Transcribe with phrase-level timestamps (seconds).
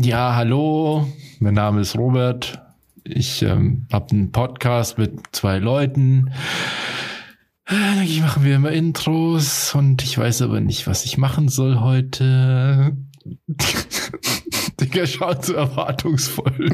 [0.00, 2.62] Ja, hallo, mein Name ist Robert.
[3.02, 6.32] Ich ähm, habe einen Podcast mit zwei Leuten.
[7.64, 12.96] Eigentlich machen wir immer Intros und ich weiß aber nicht, was ich machen soll heute.
[14.80, 16.52] Digga, schaut so erwartungsvoll.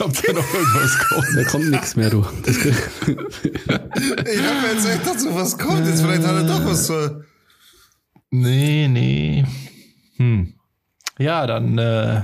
[0.00, 1.36] Ob da noch irgendwas kommt.
[1.36, 2.26] Da kommt nichts mehr, du.
[3.06, 5.86] Ich habe jetzt echt dazu, was kommt.
[5.86, 7.24] Jetzt vielleicht hat er doch was zu.
[8.32, 9.44] Nee, nee.
[10.16, 10.54] Hm.
[11.20, 12.22] Ja, dann äh,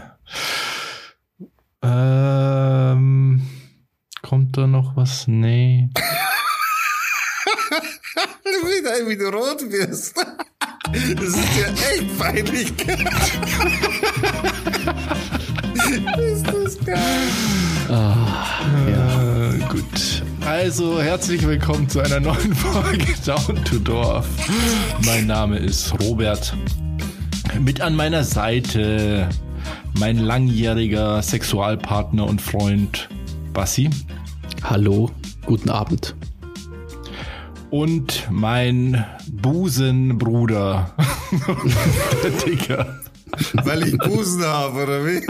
[1.83, 3.43] ähm,
[4.23, 5.29] kommt da noch was?
[5.29, 5.91] Nee.
[8.43, 10.17] Wieder, wie du rot wirst.
[10.17, 12.71] Das ist ja echt peinlich.
[16.19, 17.29] ist das geil.
[17.91, 19.53] ja.
[19.69, 20.23] gut.
[20.47, 24.27] Also, herzlich willkommen zu einer neuen Folge Down to Dorf.
[25.05, 26.57] Mein Name ist Robert.
[27.61, 29.29] Mit an meiner Seite
[29.99, 33.09] mein langjähriger Sexualpartner und Freund
[33.53, 33.91] Bassi.
[34.63, 35.11] Hallo,
[35.47, 36.15] guten Abend.
[37.71, 40.95] Und mein Busenbruder,
[42.23, 43.01] der Dicker.
[43.55, 45.21] Weil ich Busen habe, oder wie?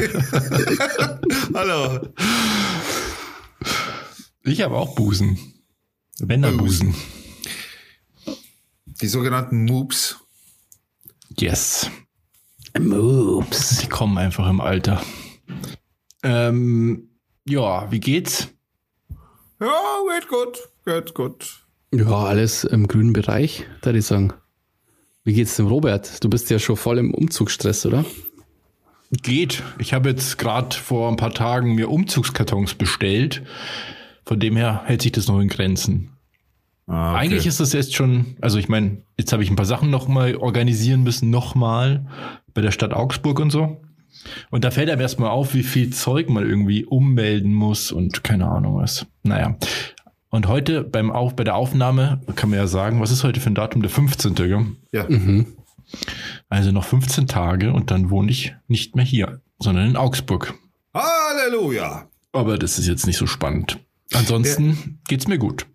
[1.55, 2.09] Hallo.
[4.45, 5.39] Ich habe auch Busen.
[6.21, 6.95] Bänderbusen.
[9.01, 10.17] Die sogenannten Moops.
[11.39, 11.91] Yes.
[12.79, 13.79] Moves.
[13.79, 15.01] Die kommen einfach im Alter.
[16.23, 17.09] Ähm,
[17.49, 18.49] ja, wie geht's?
[19.61, 19.73] Ja,
[20.13, 21.67] geht gut, geht gut.
[21.95, 24.33] Ja, alles im grünen Bereich, da ich sagen.
[25.25, 26.23] Wie geht's dem Robert?
[26.23, 28.05] Du bist ja schon voll im Umzugsstress, oder?
[29.23, 29.63] Geht.
[29.79, 33.43] Ich habe jetzt gerade vor ein paar Tagen mir Umzugskartons bestellt.
[34.25, 36.16] Von dem her hält sich das noch in Grenzen.
[36.87, 37.25] Ah, okay.
[37.25, 40.07] Eigentlich ist das jetzt schon, also ich meine, jetzt habe ich ein paar Sachen noch
[40.07, 42.07] mal organisieren müssen, nochmal
[42.55, 43.81] bei der Stadt Augsburg und so.
[44.51, 48.49] Und da fällt einem erstmal auf, wie viel Zeug man irgendwie ummelden muss und keine
[48.49, 49.07] Ahnung was.
[49.23, 49.57] Naja.
[50.31, 53.51] Und heute beim Auf, bei der Aufnahme kann man ja sagen, was ist heute für
[53.51, 53.83] ein Datum?
[53.83, 54.35] Der 15.
[54.35, 54.67] Gell?
[54.93, 55.09] Ja.
[55.09, 55.47] Mhm.
[56.49, 60.55] Also noch 15 Tage und dann wohne ich nicht mehr hier, sondern in Augsburg.
[60.95, 62.09] Halleluja!
[62.33, 63.79] Aber das ist jetzt nicht so spannend.
[64.13, 64.77] Ansonsten ja.
[65.09, 65.67] geht's mir gut.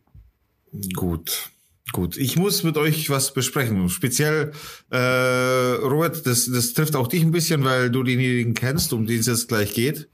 [0.94, 1.50] Gut.
[1.92, 3.90] Gut, ich muss mit euch was besprechen.
[3.90, 4.52] Speziell,
[4.92, 9.20] äh, Robert, das, das trifft auch dich ein bisschen, weil du denjenigen kennst, um den
[9.20, 10.08] es jetzt gleich geht.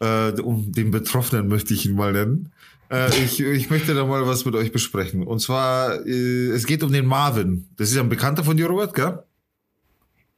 [0.00, 2.52] Äh, um den Betroffenen möchte ich ihn mal nennen.
[2.90, 5.22] Äh, ich, ich möchte da mal was mit euch besprechen.
[5.22, 7.68] Und zwar, äh, es geht um den Marvin.
[7.76, 9.22] Das ist ein Bekannter von dir, Robert, gell?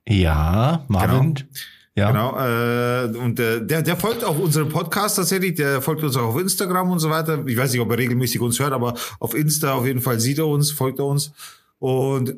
[0.09, 1.35] Ja, Marvin.
[1.35, 1.49] Genau.
[2.01, 2.11] Ja.
[2.11, 2.35] Genau.
[2.39, 5.57] Äh, und äh, der, der folgt auch unserem Podcast tatsächlich.
[5.57, 7.45] Der folgt uns auch auf Instagram und so weiter.
[7.47, 10.39] Ich weiß nicht, ob er regelmäßig uns hört, aber auf Insta auf jeden Fall sieht
[10.39, 11.33] er uns, folgt er uns.
[11.79, 12.37] Und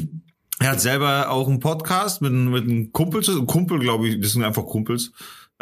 [0.58, 4.42] er hat selber auch einen Podcast mit, mit einem Kumpel, Kumpel, glaube ich, das sind
[4.42, 5.12] einfach Kumpels.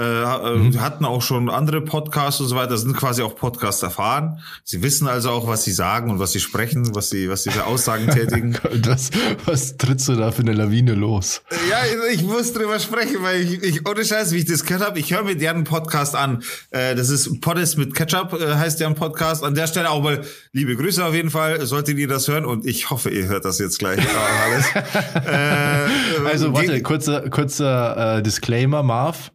[0.00, 0.80] Äh, äh, mhm.
[0.80, 4.40] hatten auch schon andere Podcasts und so weiter, sind quasi auch Podcasts erfahren.
[4.64, 7.50] Sie wissen also auch, was sie sagen und was sie sprechen, was sie, was sie
[7.50, 8.56] für Aussagen tätigen.
[8.86, 9.10] was,
[9.44, 11.42] was trittst du da für eine Lawine los?
[11.68, 11.80] Ja,
[12.10, 15.12] ich, muss drüber sprechen, weil ich, ich ohne Scheiß, wie ich das gehört habe, ich
[15.12, 16.42] höre mir deren Podcast an.
[16.70, 19.44] Äh, das ist Poddes mit Ketchup, äh, heißt deren Podcast.
[19.44, 20.22] An der Stelle auch mal
[20.52, 23.58] liebe Grüße auf jeden Fall, solltet ihr das hören und ich hoffe, ihr hört das
[23.58, 24.00] jetzt gleich
[24.46, 24.64] alles.
[25.26, 29.30] äh, also warte, kurzer, kurzer äh, Disclaimer, Marv.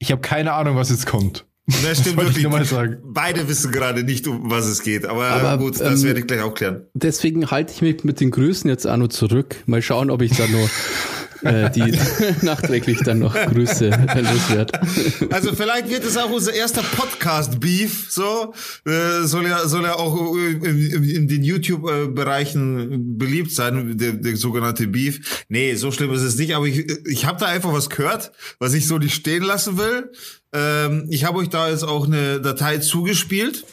[0.00, 1.46] Ich habe keine Ahnung, was jetzt kommt.
[1.84, 2.44] Das stimmt wirklich.
[2.44, 2.98] Ich sagen.
[3.04, 5.06] Beide wissen gerade nicht, um was es geht.
[5.06, 6.86] Aber, aber gut, das ähm, werde ich gleich auch klären.
[6.94, 9.56] Deswegen halte ich mich mit den Grüßen jetzt auch noch zurück.
[9.66, 10.68] Mal schauen, ob ich da noch
[11.42, 11.92] äh, die
[12.42, 14.80] nachträglich dann noch Grüße loswerde.
[15.30, 18.10] Also vielleicht wird es auch unser erster Podcast-Beef.
[18.10, 18.52] So
[18.84, 24.36] äh, soll ja soll ja auch in, in, in den YouTube-Bereichen beliebt sein, der, der
[24.36, 25.44] sogenannte Beef.
[25.48, 26.54] Nee, so schlimm ist es nicht.
[26.54, 30.10] Aber ich, ich habe da einfach was gehört, was ich so nicht stehen lassen will.
[30.52, 33.64] Ähm, ich habe euch da jetzt auch eine Datei zugespielt.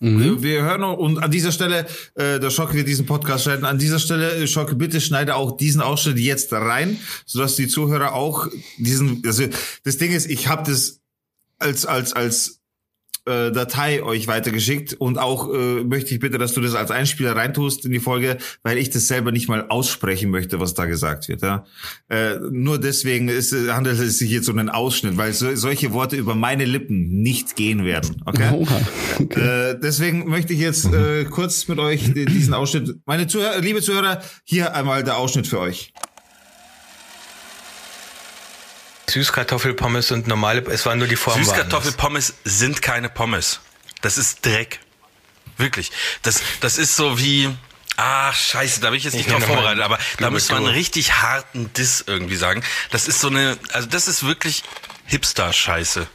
[0.00, 0.42] Mhm.
[0.42, 3.66] Wir hören und an dieser Stelle, äh, der Schocke wird diesen Podcast schneiden.
[3.66, 8.14] An dieser Stelle, äh, Schocke, bitte schneide auch diesen Ausschnitt jetzt rein, sodass die Zuhörer
[8.14, 9.22] auch diesen.
[9.26, 9.44] Also
[9.84, 11.00] das Ding ist, ich habe das
[11.58, 12.59] als als als
[13.30, 17.36] äh, Datei euch weitergeschickt und auch äh, möchte ich bitte, dass du das als Einspieler
[17.36, 21.28] reintust in die Folge, weil ich das selber nicht mal aussprechen möchte, was da gesagt
[21.28, 21.42] wird.
[21.42, 21.64] Ja?
[22.08, 26.16] Äh, nur deswegen ist, handelt es sich jetzt um einen Ausschnitt, weil so, solche Worte
[26.16, 28.22] über meine Lippen nicht gehen werden.
[28.26, 28.66] Okay?
[29.18, 29.40] okay.
[29.40, 34.22] Äh, deswegen möchte ich jetzt äh, kurz mit euch diesen Ausschnitt, meine Zuhörer, liebe Zuhörer,
[34.44, 35.92] hier einmal der Ausschnitt für euch.
[39.10, 41.42] Süßkartoffelpommes und normale, es war nur die Form.
[41.42, 43.60] Süßkartoffelpommes sind keine Pommes.
[44.00, 44.80] Das ist Dreck.
[45.56, 45.92] Wirklich.
[46.22, 47.54] Das, das ist so wie
[48.02, 50.72] Ach, scheiße, da bin ich jetzt nicht Ich drauf vorbereitet, aber da müsste man einen
[50.72, 52.62] richtig harten Diss irgendwie sagen.
[52.90, 54.62] Das ist so eine, also das ist wirklich
[55.04, 56.06] Hipster-Scheiße.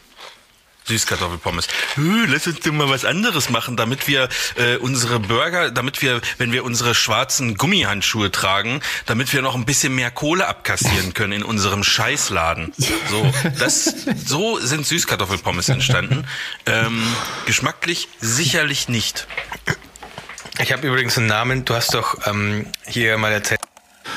[0.86, 1.68] Süßkartoffelpommes.
[1.96, 6.52] Lass uns doch mal was anderes machen, damit wir äh, unsere Burger, damit wir, wenn
[6.52, 11.44] wir unsere schwarzen Gummihandschuhe tragen, damit wir noch ein bisschen mehr Kohle abkassieren können in
[11.44, 12.74] unserem Scheißladen.
[13.10, 13.94] So, das,
[14.26, 16.28] so sind Süßkartoffelpommes entstanden.
[16.66, 17.04] Ähm,
[17.46, 19.28] geschmacklich sicherlich nicht.
[20.60, 21.66] Ich habe übrigens einen Namen.
[21.66, 23.60] Du hast doch ähm, hier mal erzählt.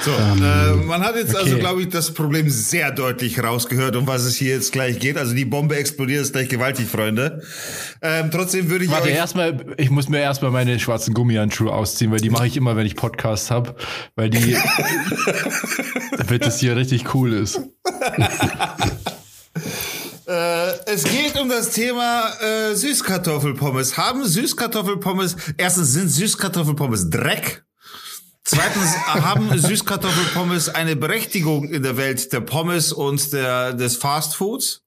[0.04, 1.60] So, äh, man hat jetzt also, okay.
[1.60, 5.16] glaube ich, das Problem sehr deutlich rausgehört, um was es hier jetzt gleich geht.
[5.16, 7.42] Also die Bombe explodiert jetzt gleich gewaltig, Freunde.
[8.02, 12.20] Ähm, trotzdem würde ich Warte, erstmal, ich muss mir erstmal meine schwarzen Gummihandschuhe ausziehen, weil
[12.20, 13.74] die mache ich immer, wenn ich Podcast habe,
[14.14, 14.56] weil die,
[16.16, 17.60] damit das hier richtig cool ist.
[20.28, 23.96] Äh, es geht um das Thema äh, Süßkartoffelpommes.
[23.96, 27.64] Haben Süßkartoffelpommes, erstens sind Süßkartoffelpommes Dreck.
[28.50, 34.82] Zweitens haben Süßkartoffelpommes eine Berechtigung in der Welt der Pommes und der, des Fastfoods.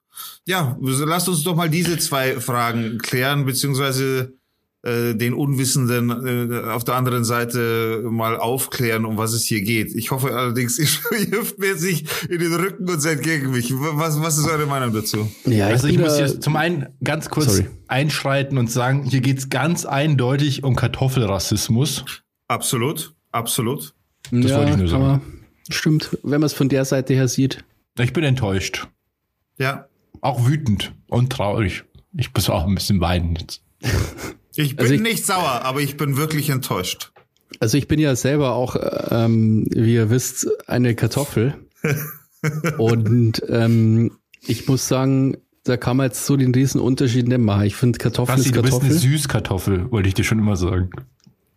[0.48, 4.34] Ja, lasst uns doch mal diese zwei Fragen klären, beziehungsweise
[4.82, 9.94] äh, den Unwissenden äh, auf der anderen Seite mal aufklären, um was es hier geht.
[9.94, 10.80] Ich hoffe allerdings,
[11.12, 13.72] ihr hilft mir jetzt nicht in den Rücken und seid gegen mich.
[13.76, 15.32] Was, was ist eure Meinung dazu?
[15.46, 17.68] Ja, Also ich muss jetzt zum einen ganz kurz Sorry.
[17.88, 22.06] einschreiten und sagen, hier geht's ganz eindeutig um Kartoffelrassismus.
[22.48, 23.94] Absolut, absolut.
[24.32, 25.04] Das ja, wollte ich nur sagen.
[25.04, 25.22] aber
[25.70, 27.64] Stimmt, wenn man es von der Seite her sieht.
[28.00, 28.88] Ich bin enttäuscht.
[29.58, 29.88] Ja.
[30.22, 31.84] Auch wütend und traurig.
[32.18, 33.62] Ich muss auch ein bisschen weinen jetzt.
[34.56, 37.12] Ich bin Also ich- nicht sauer, aber ich bin wirklich enttäuscht.
[37.60, 38.76] Also ich bin ja selber auch,
[39.12, 41.56] ähm, wie ihr wisst, eine Kartoffel.
[42.78, 44.12] Und ähm,
[44.48, 47.64] ich muss sagen, da kann man jetzt so den riesen Unterschied nicht machen.
[47.64, 48.90] Ich finde Kartoffel Basti, ist du bist Kartoffel.
[48.92, 50.90] eine Süßkartoffel, wollte ich dir schon immer sagen.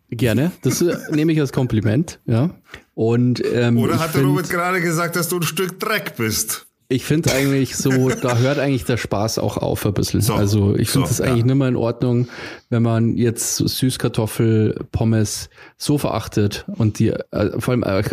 [0.09, 0.51] Gerne.
[0.61, 2.51] Das äh, nehme ich als Kompliment, ja.
[2.93, 6.67] Und ähm, Oder hat der find- Robert gerade gesagt, dass du ein Stück Dreck bist?
[6.87, 10.21] Ich finde eigentlich so, da hört eigentlich der Spaß auch auf ein bisschen.
[10.21, 11.45] So, also ich finde so, es eigentlich ja.
[11.47, 12.27] nicht mehr in Ordnung,
[12.69, 18.03] wenn man jetzt Süßkartoffelpommes so verachtet und die äh, vor allem äh,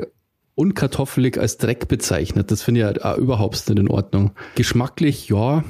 [0.54, 2.50] unkartoffelig als Dreck bezeichnet.
[2.50, 4.32] Das finde ich ja äh, überhaupt nicht in Ordnung.
[4.54, 5.64] Geschmacklich, ja.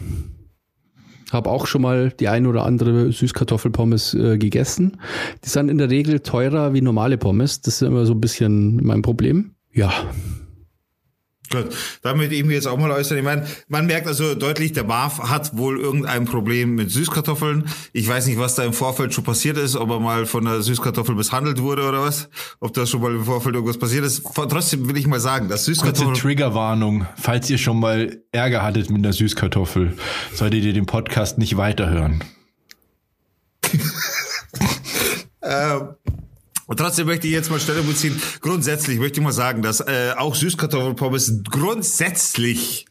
[1.33, 4.99] Habe auch schon mal die ein oder andere Süßkartoffelpommes äh, gegessen.
[5.45, 7.63] Die sind in der Regel teurer wie normale Pommes.
[7.63, 9.53] Das ist immer so ein bisschen mein Problem.
[9.73, 9.93] Ja,
[11.51, 11.69] Gut,
[12.03, 13.19] damit ich mir jetzt auch mal äußern.
[13.19, 17.67] Ich meine, man merkt also deutlich, der Marv hat wohl irgendein Problem mit Süßkartoffeln.
[17.93, 20.63] Ich weiß nicht, was da im Vorfeld schon passiert ist, ob er mal von der
[20.63, 22.31] Süßkartoffel misshandelt wurde oder was.
[22.61, 24.23] Ob da schon mal im Vorfeld irgendwas passiert ist.
[24.35, 26.15] Trotzdem will ich mal sagen, dass Kurze Süßkartoffeln...
[26.15, 27.07] Triggerwarnung.
[27.17, 29.97] Falls ihr schon mal Ärger hattet mit einer Süßkartoffel,
[30.33, 32.25] solltet ihr den Podcast nicht weiterhören.
[35.45, 35.97] Ähm,
[36.73, 38.19] und trotzdem möchte ich jetzt mal Stellung beziehen.
[38.41, 42.87] Grundsätzlich möchte ich mal sagen, dass äh, auch Süßkartoffelpommes grundsätzlich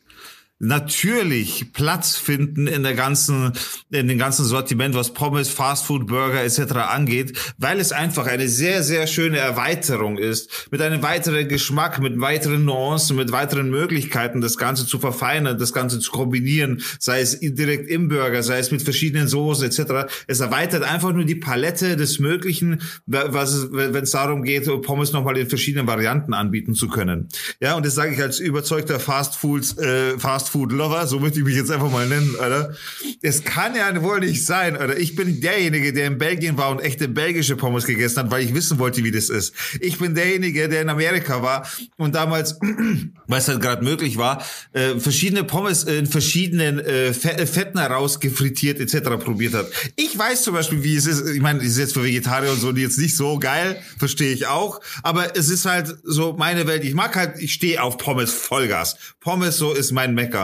[0.61, 3.51] natürlich Platz finden in der ganzen,
[3.89, 6.73] in dem ganzen Sortiment, was Pommes, Fastfood, Burger etc.
[6.87, 12.19] angeht, weil es einfach eine sehr, sehr schöne Erweiterung ist, mit einem weiteren Geschmack, mit
[12.21, 17.39] weiteren Nuancen, mit weiteren Möglichkeiten, das Ganze zu verfeinern, das Ganze zu kombinieren, sei es
[17.39, 20.11] direkt im Burger, sei es mit verschiedenen Soßen etc.
[20.27, 25.49] Es erweitert einfach nur die Palette des Möglichen, wenn es darum geht, Pommes nochmal in
[25.49, 27.29] verschiedenen Varianten anbieten zu können.
[27.59, 30.19] Ja, und das sage ich als überzeugter Fastfood, äh,
[30.51, 32.73] Fastfood-Lover, so möchte ich mich jetzt einfach mal nennen, Alter.
[33.21, 34.97] Es kann ja wohl nicht sein, Alter.
[34.97, 38.53] Ich bin derjenige, der in Belgien war und echte belgische Pommes gegessen hat, weil ich
[38.53, 39.53] wissen wollte, wie das ist.
[39.79, 41.67] Ich bin derjenige, der in Amerika war
[41.97, 42.59] und damals,
[43.27, 44.43] was halt gerade möglich war,
[44.73, 49.09] äh, verschiedene Pommes in verschiedenen äh, Fe- Fetten herausgefrittiert etc.
[49.23, 49.67] probiert hat.
[49.95, 51.27] Ich weiß zum Beispiel, wie es ist.
[51.29, 54.47] Ich meine, es ist jetzt für Vegetarier und so jetzt nicht so geil, verstehe ich
[54.47, 54.81] auch.
[55.03, 56.83] Aber es ist halt so meine Welt.
[56.83, 58.95] Ich mag halt, ich stehe auf Pommes Vollgas.
[59.19, 60.40] Pommes so ist mein Mecker.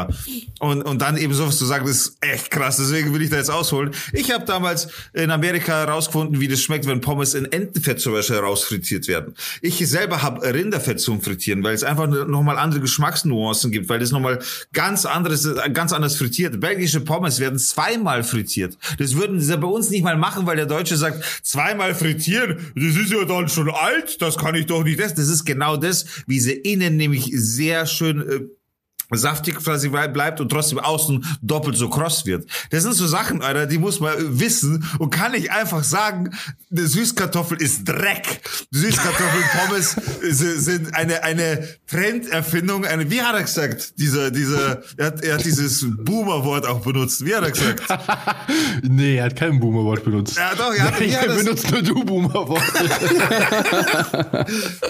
[0.60, 2.78] Und, und dann eben sowas zu sagen, ist echt krass.
[2.78, 3.92] Deswegen will ich da jetzt ausholen.
[4.14, 8.38] Ich habe damals in Amerika herausgefunden, wie das schmeckt, wenn Pommes in Entenfett zum Beispiel
[8.38, 9.34] herausfrittiert werden.
[9.62, 14.12] Ich selber habe Rinderfett zum Frittieren, weil es einfach nochmal andere Geschmacksnuancen gibt, weil das
[14.12, 14.40] nochmal
[14.74, 16.60] ganz anderes, ganz anders frittiert.
[16.60, 18.78] Belgische Pommes werden zweimal frittiert.
[18.98, 22.96] Das würden sie bei uns nicht mal machen, weil der Deutsche sagt, zweimal frittieren, das
[22.96, 25.16] ist ja dann schon alt, das kann ich doch nicht essen.
[25.18, 28.40] Das ist genau das, wie sie innen nämlich sehr schön äh,
[29.14, 32.50] saftig quasi bleibt und trotzdem außen doppelt so kross wird.
[32.72, 36.32] Das sind so Sachen, Alter, die muss man wissen und kann nicht einfach sagen,
[36.72, 38.42] eine Süßkartoffel ist Dreck.
[38.72, 43.98] Süßkartoffelpommes sind eine, eine Trenderfindung, eine, wie hat er gesagt?
[44.00, 47.26] Dieser, dieser, er hat, er hat dieses Boomer-Wort auch benutzt.
[47.26, 47.84] Wie hat er gesagt?
[48.84, 50.36] nee, er hat kein Boomer-Wort benutzt.
[50.36, 52.58] Ja, doch, er, hat, Nein, er benutzt nur du Boomer-Wort.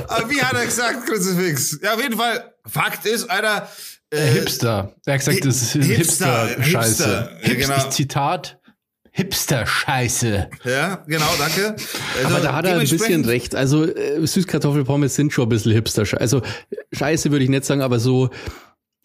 [0.08, 1.80] Aber wie hat er gesagt, Kruzifix?
[1.82, 3.70] Ja, auf jeden Fall, Fakt ist, Alter,
[4.10, 4.96] äh, Hipster.
[5.06, 6.64] Er hat gesagt, das ist Hipster-Scheiße.
[6.64, 7.90] Hipster, Hipster, ja, genau.
[7.90, 8.60] Zitat.
[9.12, 10.48] Hipster-Scheiße.
[10.64, 11.76] Ja, genau, danke.
[12.18, 13.56] Also, Aber da hat er ein bisschen recht.
[13.56, 16.22] Also äh, Süßkartoffelpommes sind schon ein bisschen Hipster-Scheiße.
[16.22, 16.44] Also
[16.94, 18.30] Scheiße würde ich nicht sagen, aber so,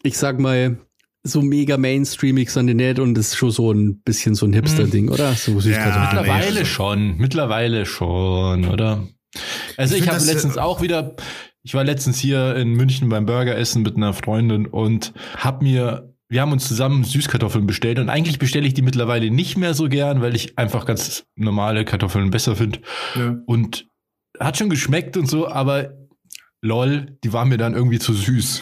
[0.03, 0.77] ich sag mal,
[1.23, 4.53] so mega mainstreamig sind die nicht und das ist schon so ein bisschen so ein
[4.53, 5.33] Hipster-Ding, oder?
[5.33, 9.07] So ja, mittlerweile nee, schon, mittlerweile schon, oder?
[9.77, 11.15] Also ich, ich habe letztens auch wieder
[11.63, 16.13] ich war letztens hier in München beim Burger essen mit einer Freundin und hab mir,
[16.27, 19.87] wir haben uns zusammen Süßkartoffeln bestellt und eigentlich bestelle ich die mittlerweile nicht mehr so
[19.87, 22.79] gern, weil ich einfach ganz normale Kartoffeln besser finde.
[23.15, 23.37] Ja.
[23.45, 23.87] Und
[24.39, 25.93] hat schon geschmeckt und so, aber
[26.61, 28.61] lol, die war mir dann irgendwie zu süß.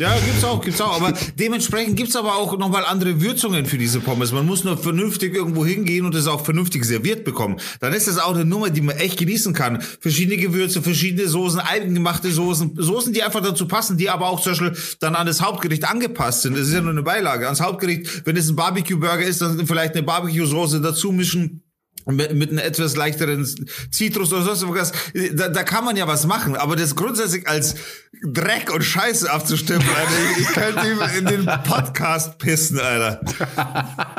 [0.00, 0.98] Ja, gibt's auch, gibt's auch.
[0.98, 4.32] Aber dementsprechend gibt's aber auch nochmal andere Würzungen für diese Pommes.
[4.32, 7.60] Man muss nur vernünftig irgendwo hingehen und es auch vernünftig serviert bekommen.
[7.80, 9.82] Dann ist das auch eine Nummer, die man echt genießen kann.
[10.00, 14.52] Verschiedene Gewürze, verschiedene Soßen, eigengemachte Soßen, Soßen, die einfach dazu passen, die aber auch zum
[14.52, 16.56] Beispiel dann an das Hauptgericht angepasst sind.
[16.56, 17.44] Das ist ja nur eine Beilage.
[17.44, 21.62] Ans Hauptgericht, wenn es ein Barbecue-Burger ist, dann vielleicht eine Barbecue-Soße dazu mischen
[22.06, 23.46] mit, mit einem etwas leichteren
[23.90, 24.92] Zitrus oder sonst was,
[25.34, 27.76] da, da kann man ja was machen, aber das grundsätzlich als
[28.22, 33.20] Dreck und Scheiße abzustimmen, Alter, ich könnte in den Podcast pissen, Alter.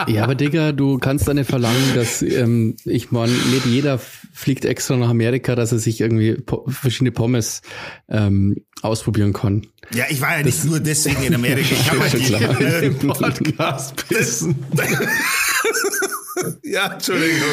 [0.08, 4.00] Ja, aber Digga, du kannst dann nicht verlangen, dass ähm, ich meine, nicht jeder
[4.34, 7.62] fliegt extra nach Amerika, dass er sich irgendwie po verschiedene Pommes
[8.10, 9.68] ähm, ausprobieren kann.
[9.94, 11.76] Ja, ich war ja nicht das, nur deswegen in Amerika.
[11.76, 14.56] Ich habe halt die, Podcast pissen.
[16.64, 17.48] ja, Entschuldigung.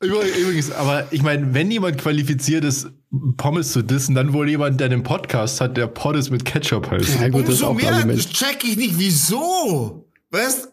[0.00, 2.88] Übrigens, aber ich meine, wenn jemand qualifiziert ist,
[3.36, 7.20] Pommes zu dissen, dann wohl jemand, der einen Podcast hat, der Pommes mit Ketchup heißt.
[7.20, 8.32] Ja, gut, das ist auch mehr Argument.
[8.32, 10.08] check ich nicht, wieso.
[10.30, 10.68] Weißt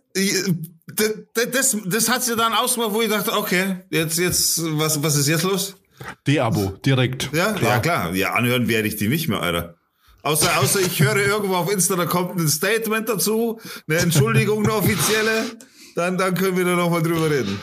[0.96, 1.14] das,
[1.52, 5.28] das, das hat sie dann ausgemacht, wo ich dachte, okay, jetzt, jetzt, was, was ist
[5.28, 5.76] jetzt los?
[6.28, 7.30] De-Abo, direkt.
[7.34, 7.72] Ja, klar.
[7.72, 8.16] ja, klar.
[8.16, 9.76] Ja, anhören werde ich die nicht mehr, Alter.
[10.22, 14.74] Außer, außer ich höre irgendwo auf Insta, da kommt ein Statement dazu, eine Entschuldigung, eine
[14.74, 15.46] offizielle,
[16.00, 17.62] dann, dann können wir da nochmal drüber reden.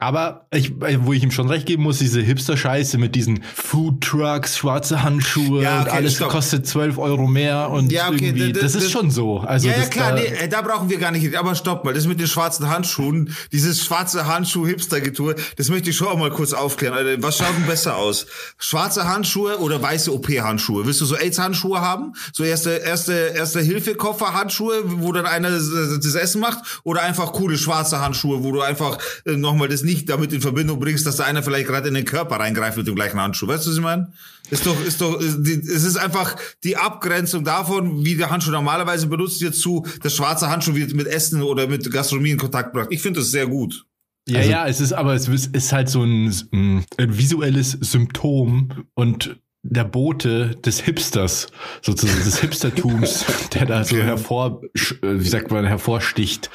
[0.00, 4.56] Aber ich, wo ich ihm schon recht geben muss, diese Hipster-Scheiße mit diesen Food Trucks,
[4.56, 6.28] schwarze Handschuhe ja, okay, und alles stopp.
[6.28, 9.38] kostet 12 Euro mehr und ja, okay, irgendwie, das, das, das ist schon so.
[9.38, 12.06] Also ja, ja klar, da, nee, da brauchen wir gar nicht, aber stopp mal, das
[12.06, 16.94] mit den schwarzen Handschuhen, dieses schwarze Handschuh-Hipster-Getue, das möchte ich schon auch mal kurz aufklären.
[16.94, 17.20] Alter.
[17.20, 18.26] Was schaut denn besser aus?
[18.56, 20.86] Schwarze Handschuhe oder weiße OP-Handschuhe?
[20.86, 22.12] Willst du so AIDS-Handschuhe haben?
[22.32, 26.80] So erste, erste, erste Hilfe-Koffer-Handschuhe, wo dann einer das Essen macht?
[26.84, 30.78] Oder einfach coole schwarze Handschuhe, wo du einfach äh, nochmal das nicht damit in Verbindung
[30.78, 33.46] bringst, dass da einer vielleicht gerade in den Körper reingreift mit dem gleichen Handschuh.
[33.46, 34.12] Weißt du, was ich meine?
[34.50, 39.40] Ist doch, ist doch, es ist einfach die Abgrenzung davon, wie der Handschuh normalerweise benutzt
[39.40, 42.88] wird, zu das schwarze Handschuh wird mit Essen oder mit Gastronomie in Kontakt gebracht.
[42.90, 43.84] Ich finde das sehr gut.
[44.28, 49.36] Ja, also, ja, es ist, aber es ist halt so ein, ein visuelles Symptom und
[49.62, 51.48] der Bote des Hipsters,
[51.82, 54.62] sozusagen des Hipstertums, der da so hervor,
[55.02, 56.50] wie sagt man, hervorsticht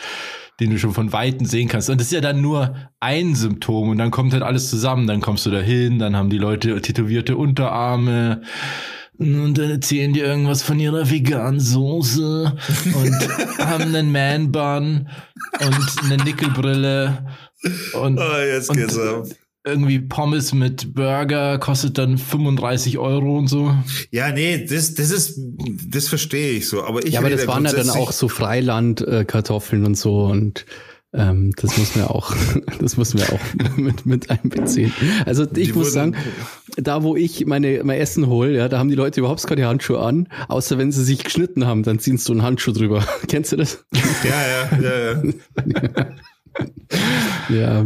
[0.60, 1.90] den du schon von Weitem sehen kannst.
[1.90, 5.08] Und das ist ja dann nur ein Symptom und dann kommt halt alles zusammen.
[5.08, 8.42] Dann kommst du da hin, dann haben die Leute tätowierte Unterarme
[9.18, 12.54] und dann erzählen die irgendwas von ihrer veganen Soße
[12.86, 15.08] und haben einen Man-Bun
[15.60, 17.26] und eine Nickelbrille
[17.94, 19.28] und, oh, jetzt geht's und, ab
[19.65, 23.74] irgendwie Pommes mit Burger kostet dann 35 Euro und so.
[24.12, 25.39] Ja, nee, das, das ist,
[25.88, 26.84] das verstehe ich so.
[26.84, 30.65] Aber ich ja, aber das waren ja dann auch so Freilandkartoffeln äh, und so und
[31.13, 32.36] ähm, das muss man auch,
[32.79, 33.39] das muss man auch
[33.77, 34.91] mit, mit einbeziehen.
[35.25, 36.15] Also ich Die muss sagen,
[36.75, 40.00] da wo ich meine mein Essen hole, ja, da haben die Leute überhaupt keine Handschuhe
[40.00, 43.05] an, außer wenn sie sich geschnitten haben, dann ziehen sie so einen Handschuh drüber.
[43.29, 43.86] Kennst du das?
[44.24, 45.24] Ja, ja, ja,
[47.50, 47.55] ja.
[47.55, 47.86] ja.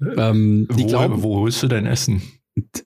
[0.00, 2.22] Ähm, wo, glauben, wo holst du dein Essen?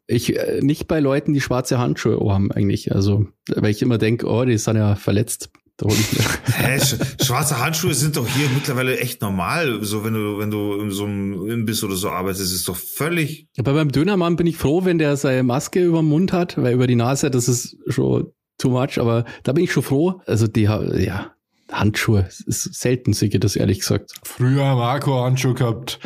[0.07, 2.95] Ich äh, nicht bei Leuten, die schwarze Handschuhe haben eigentlich.
[2.95, 5.51] Also, weil ich immer denke, oh, die sind ja verletzt.
[5.83, 6.79] Hä,
[7.21, 9.83] schwarze Handschuhe sind doch hier mittlerweile echt normal.
[9.83, 13.49] So wenn du wenn du in so einem Imbiss oder so arbeitest, ist doch völlig.
[13.59, 16.75] Aber beim Dönermann bin ich froh, wenn der seine Maske über den Mund hat, weil
[16.75, 18.99] über die Nase, das ist schon too much.
[19.01, 20.21] Aber da bin ich schon froh.
[20.27, 21.33] Also die ja
[21.73, 24.13] Handschuhe ist selten, sehe ich das ehrlich gesagt.
[24.23, 25.99] Früher Marco Handschuhe gehabt.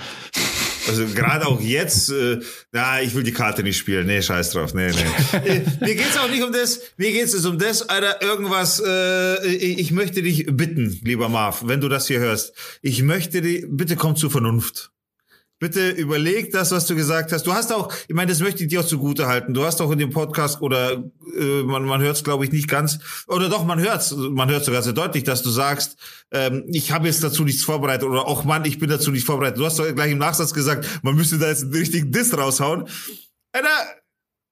[0.88, 2.40] Also gerade auch jetzt, äh,
[2.72, 4.06] na, ich will die Karte nicht spielen.
[4.06, 4.74] Nee, scheiß drauf.
[4.74, 5.38] Nee, nee.
[5.38, 6.80] Äh, mir geht's auch nicht um das.
[6.96, 11.80] Mir geht's es um das, Alter, irgendwas, äh, ich möchte dich bitten, lieber Marv, wenn
[11.80, 12.52] du das hier hörst.
[12.82, 14.90] Ich möchte dich, bitte komm zur Vernunft.
[15.58, 17.46] Bitte überleg das, was du gesagt hast.
[17.46, 19.54] Du hast auch, ich meine, das möchte ich dir auch zugute halten.
[19.54, 21.02] Du hast auch in dem Podcast oder
[21.38, 22.98] äh, man, man hört es, glaube ich, nicht ganz.
[23.26, 25.96] Oder doch, man hört es, man hört sogar sehr deutlich, dass du sagst,
[26.30, 29.58] ähm, ich habe jetzt dazu nichts vorbereitet oder auch Mann, ich bin dazu nicht vorbereitet.
[29.58, 32.86] Du hast doch gleich im Nachsatz gesagt, man müsste da jetzt einen richtigen Diss raushauen.
[33.52, 33.68] Alter,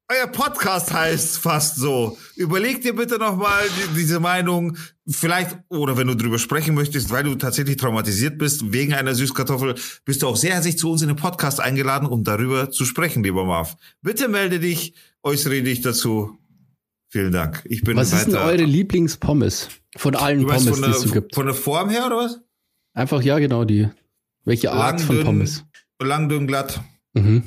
[0.08, 2.16] euer Podcast heißt fast so.
[2.36, 4.76] Überleg dir bitte nochmal die, diese Meinung,
[5.08, 9.74] vielleicht, oder wenn du drüber sprechen möchtest, weil du tatsächlich traumatisiert bist wegen einer Süßkartoffel,
[10.04, 13.22] bist du auch sehr herzlich zu uns in den Podcast eingeladen, um darüber zu sprechen,
[13.22, 13.76] lieber Marv.
[14.02, 16.38] Bitte melde dich, äußere dich dazu.
[17.08, 17.62] Vielen Dank.
[17.68, 19.68] Ich bin Was ist denn eure Lieblingspommes?
[19.96, 21.34] Von allen du Pommes, von die es so der, gibt.
[21.34, 22.40] von der Form her, oder was?
[22.92, 23.88] Einfach, ja, genau, die.
[24.44, 25.64] Welche Art Lang, von dünn, Pommes?
[26.00, 26.80] Lang, dünn, glatt.
[27.14, 27.44] Mhm.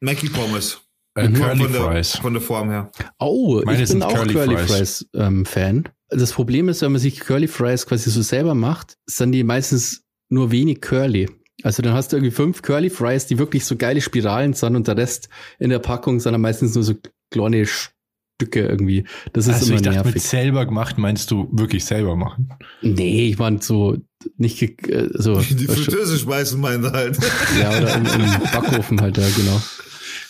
[0.00, 0.80] Mackie Pommes.
[1.14, 2.16] Äh, Curly von, der, Fries.
[2.16, 2.90] von der Form her.
[3.18, 4.70] Oh, Meine ich bin sind auch Curly Curly, Fries.
[4.70, 5.88] Fries, ähm, Fan.
[6.08, 10.02] Das Problem ist, wenn man sich Curly Fries quasi so selber macht, sind die meistens
[10.28, 11.28] nur wenig curly.
[11.62, 14.86] Also dann hast du irgendwie fünf Curly Fries, die wirklich so geile Spiralen sind und
[14.88, 16.94] der Rest in der Packung sind dann meistens nur so
[17.30, 19.04] kleine Stücke irgendwie.
[19.32, 20.22] Das ist Also immer ich dachte, mit nervig.
[20.22, 22.48] selber gemacht meinst du wirklich selber machen?
[22.82, 23.98] Nee, ich meine so
[24.36, 27.18] nicht äh, so Die Fritteuse schmeißen meinen halt.
[27.60, 29.60] ja oder im, im Backofen halt ja genau.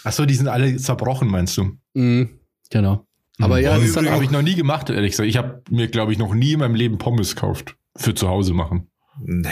[0.04, 1.72] Ach so, die sind alle zerbrochen, meinst du?
[1.94, 2.40] Mhm,
[2.70, 3.06] genau.
[3.38, 5.28] Aber ja, Oh, das habe ich noch nie gemacht, ehrlich gesagt.
[5.28, 7.76] Ich habe mir, glaube ich, noch nie in meinem Leben Pommes gekauft.
[7.96, 8.88] Für zu Hause machen.
[9.22, 9.48] Nee.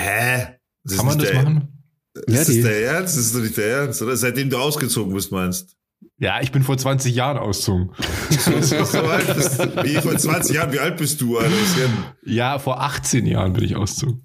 [0.85, 1.69] Das Kann man das der, machen?
[2.29, 3.17] Ja, Ist die- das der Ernst?
[3.17, 4.17] Das ist doch nicht der Ernst, oder?
[4.17, 5.77] Seitdem du ausgezogen bist, meinst
[6.19, 7.91] Ja, ich bin vor 20 Jahren ausgezogen.
[8.31, 11.51] Wie vor 20 Jahren, wie alt bist du, Alter?
[12.25, 14.23] Ja, vor 18 Jahren bin ich ausgezogen.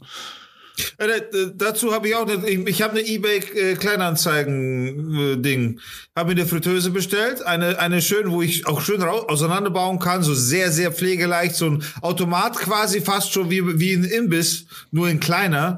[0.98, 1.22] Äh,
[1.56, 5.80] dazu habe ich auch, ich, ich habe eine eBay äh, Kleinanzeigen äh, Ding,
[6.15, 10.24] habe mir eine Fritteuse bestellt, eine eine schön, wo ich auch schön rau- auseinanderbauen kann,
[10.24, 15.10] so sehr sehr pflegeleicht, so ein Automat quasi fast schon wie wie ein Imbiss, nur
[15.10, 15.77] in kleiner.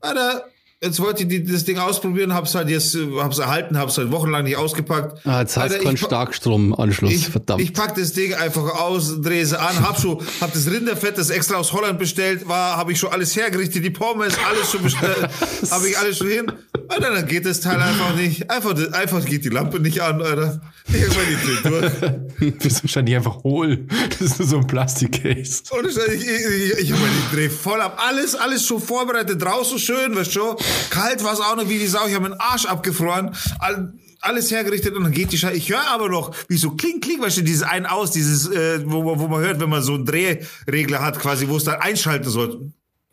[0.00, 0.44] Alter,
[0.84, 4.44] jetzt wollte ich die, das Ding ausprobieren, hab's halt jetzt, hab's erhalten, hab's halt wochenlang
[4.44, 5.26] nicht ausgepackt.
[5.26, 7.62] Ah, jetzt hast du keinen ich Starkstromanschluss, ich, verdammt.
[7.62, 11.30] ich pack das Ding einfach aus, drehe sie an, hab schon, hab das Rinderfett, das
[11.30, 15.28] extra aus Holland bestellt war, habe ich schon alles hergerichtet, die Pommes, alles schon bestellt,
[15.70, 16.52] habe ich alles schon hin.
[16.88, 18.50] Alter, dann geht das Teil einfach nicht.
[18.50, 20.60] Einfach, einfach geht die Lampe nicht an, Alter.
[20.92, 22.54] Irgendwann die dreht durch.
[22.58, 23.86] Das ist wahrscheinlich einfach hohl.
[24.10, 25.62] Das ist nur so ein Plastikcase.
[25.70, 27.98] Und ich, ich, ich, ich, meine, ich dreh voll ab.
[28.06, 30.56] Alles, alles schon vorbereitet, draußen schön, weißt du schon.
[30.90, 32.06] Kalt war es auch noch wie die Sau.
[32.06, 33.34] Ich habe meinen Arsch abgefroren.
[33.58, 35.56] All, alles hergerichtet und dann geht die Scheiße.
[35.56, 38.80] Ich höre aber noch, wie so kling, kling, weißt du, dieses ein aus, dieses, äh,
[38.84, 42.30] wo, wo man hört, wenn man so einen Drehregler hat, quasi, wo es dann einschalten
[42.30, 42.72] soll.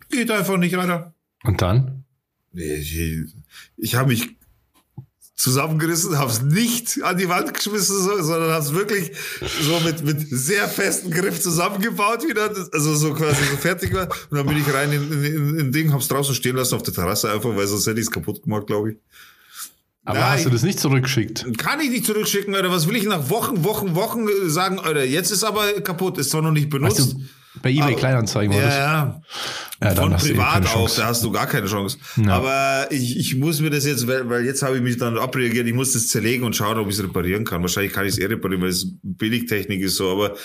[0.09, 1.13] Geht einfach nicht, Alter.
[1.43, 2.05] Und dann?
[2.53, 3.33] Nee, Ich,
[3.77, 4.35] ich habe mich
[5.41, 9.11] zusammengerissen, habe es nicht an die Wand geschmissen, so, sondern habe es wirklich
[9.61, 14.07] so mit, mit sehr festem Griff zusammengebaut wieder, also so quasi so fertig war.
[14.29, 16.83] Und dann bin ich rein in, in, in, in Ding, hab's draußen stehen lassen auf
[16.83, 18.97] der Terrasse einfach, weil sonst hätte ich es kaputt gemacht, glaube ich.
[20.05, 21.57] Aber Ja, hast du das nicht zurückgeschickt?
[21.57, 22.71] Kann ich nicht zurückschicken, Alter.
[22.71, 26.43] Was will ich nach Wochen, Wochen, Wochen sagen, Alter, jetzt ist aber kaputt, ist zwar
[26.43, 26.99] noch nicht benutzt.
[26.99, 27.21] Weißt du,
[27.61, 28.75] bei eBay Aber- Kleinanzeigen war ja, das?
[28.77, 29.21] ja.
[29.83, 31.01] Ja, Von privat auch, Chance.
[31.01, 31.97] da hast du gar keine Chance.
[32.17, 32.33] Ja.
[32.35, 35.67] Aber ich, ich muss mir das jetzt, weil, weil jetzt habe ich mich dann abreagiert,
[35.67, 37.61] ich muss das zerlegen und schauen, ob ich es reparieren kann.
[37.61, 40.35] Wahrscheinlich kann ich es eh reparieren, weil es Billigtechnik ist so, aber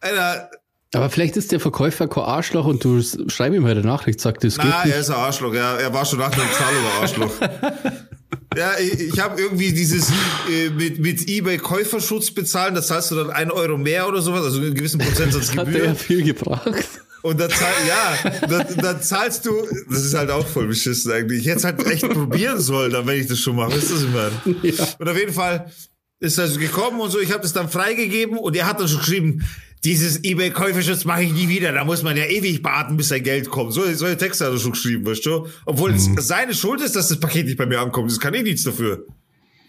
[0.00, 0.50] Alter,
[0.94, 4.40] Aber vielleicht ist der Verkäufer kein Arschloch und du schreib ihm halt eine Nachricht, sag,
[4.40, 7.02] das geht na, er ist ein Arschloch, ja, er war schon nach der Zahlung ein
[7.02, 7.32] Arschloch.
[8.56, 10.10] Ja, ich, ich habe irgendwie dieses
[10.50, 14.44] äh, mit, mit eBay Käuferschutz bezahlen, da zahlst du dann ein Euro mehr oder sowas,
[14.44, 15.80] also einen gewissen Prozentsatz Hat Gebühr.
[15.80, 16.72] der ja viel gebracht.
[17.22, 19.52] Und da zahl, ja, da, da zahlst du,
[19.90, 21.40] das ist halt auch voll beschissen eigentlich.
[21.40, 23.74] Ich hätte es halt echt probieren sollen, dann, wenn ich das schon mache.
[23.74, 24.30] Ist das immer?
[24.62, 24.86] Ja.
[24.98, 25.72] Und auf jeden Fall
[26.20, 27.18] ist das gekommen und so.
[27.18, 29.44] Ich habe das dann freigegeben und er hat dann schon geschrieben,
[29.86, 31.72] dieses eBay-Käuferschutz mache ich nie wieder.
[31.72, 33.72] Da muss man ja ewig warten, bis sein Geld kommt.
[33.72, 35.46] So, solche Texte hat er schon geschrieben, weißt du?
[35.64, 38.10] Obwohl es seine Schuld ist, dass das Paket nicht bei mir ankommt.
[38.10, 39.06] Das kann ich nichts dafür.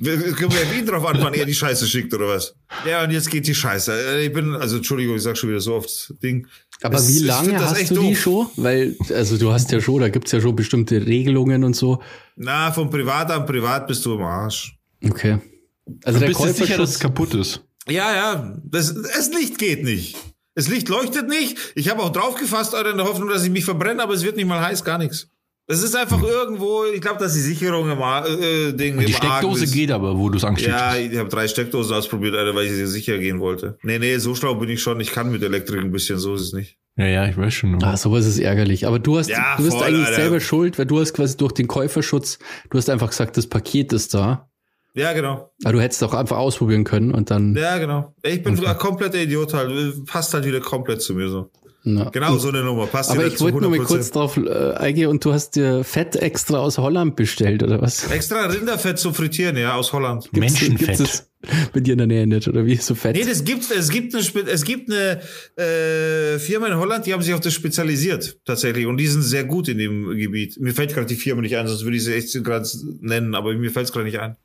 [0.03, 2.53] Können wir ja ihn drauf an, wann er die Scheiße schickt oder was?
[2.87, 3.91] Ja, und jetzt geht die Scheiße.
[3.93, 6.45] Äh, Ich bin, also Entschuldigung, ich sag schon wieder so oft Ding.
[6.83, 8.19] Aber Es- wie lange hast echt du die doof.
[8.19, 8.47] schon?
[8.57, 11.99] Weil, also du hast ja schon, da gibt's ja schon bestimmte Regelungen und so.
[12.35, 14.77] Na, von privat an privat bist du im Arsch.
[15.03, 15.39] Okay.
[16.03, 17.63] Also Du der bist dir sicher, dass es Käuferschutz, kaputt ist?
[17.89, 20.15] Ja, ja, das, das Licht geht nicht.
[20.55, 21.57] Das Licht leuchtet nicht.
[21.75, 24.35] Ich habe auch draufgefasst, Alter, in der Hoffnung, dass ich mich verbrenne, aber es wird
[24.37, 25.29] nicht mal heiß, gar nichts.
[25.69, 29.73] Das ist einfach irgendwo, ich glaube, dass die Sicherung im äh, Ding Die Steckdose ist.
[29.73, 30.97] geht aber, wo du es angeschickt Ja, hast.
[30.99, 33.77] ich habe drei Steckdosen ausprobiert, Alter, weil ich sicher gehen wollte.
[33.83, 34.99] Nee, nee, so schlau bin ich schon.
[35.01, 36.77] Ich kann mit Elektrik ein bisschen, so ist es nicht.
[36.95, 37.83] Ja, ja, ich weiß schon.
[37.83, 38.87] Ah, sowas ist ärgerlich.
[38.87, 40.15] Aber du hast, Ja, du bist voll, eigentlich Alter.
[40.21, 43.91] selber schuld, weil du hast quasi durch den Käuferschutz, du hast einfach gesagt, das Paket
[43.93, 44.49] ist da.
[44.97, 45.51] Ja, genau.
[45.63, 47.55] Aber du hättest auch einfach ausprobieren können und dann.
[47.55, 48.15] Ja, genau.
[48.23, 50.05] Ich bin ein kompletter Idiot halt.
[50.05, 51.51] Passt halt wieder komplett zu mir so.
[51.89, 52.09] Na.
[52.09, 52.85] Genau, so eine Nummer.
[52.87, 53.83] Passt Aber ich wollte nur mal 100%.
[53.85, 58.11] kurz drauf äh, eingehen und du hast dir Fett extra aus Holland bestellt, oder was?
[58.11, 60.29] Extra Rinderfett zum Frittieren, ja, aus Holland.
[60.33, 60.97] Menschenfett.
[60.97, 61.29] Gibt's
[61.71, 62.75] bei dir in der Nähe nicht, oder wie?
[62.75, 63.15] So Fett?
[63.15, 65.21] Nee, das gibt's, es gibt eine, es gibt eine
[65.55, 68.85] äh, Firma in Holland, die haben sich auf das spezialisiert, tatsächlich.
[68.85, 70.59] Und die sind sehr gut in dem Gebiet.
[70.59, 72.67] Mir fällt gerade die Firma nicht ein, sonst würde ich sie echt gerade
[72.99, 74.35] nennen, aber mir fällt es gerade nicht ein.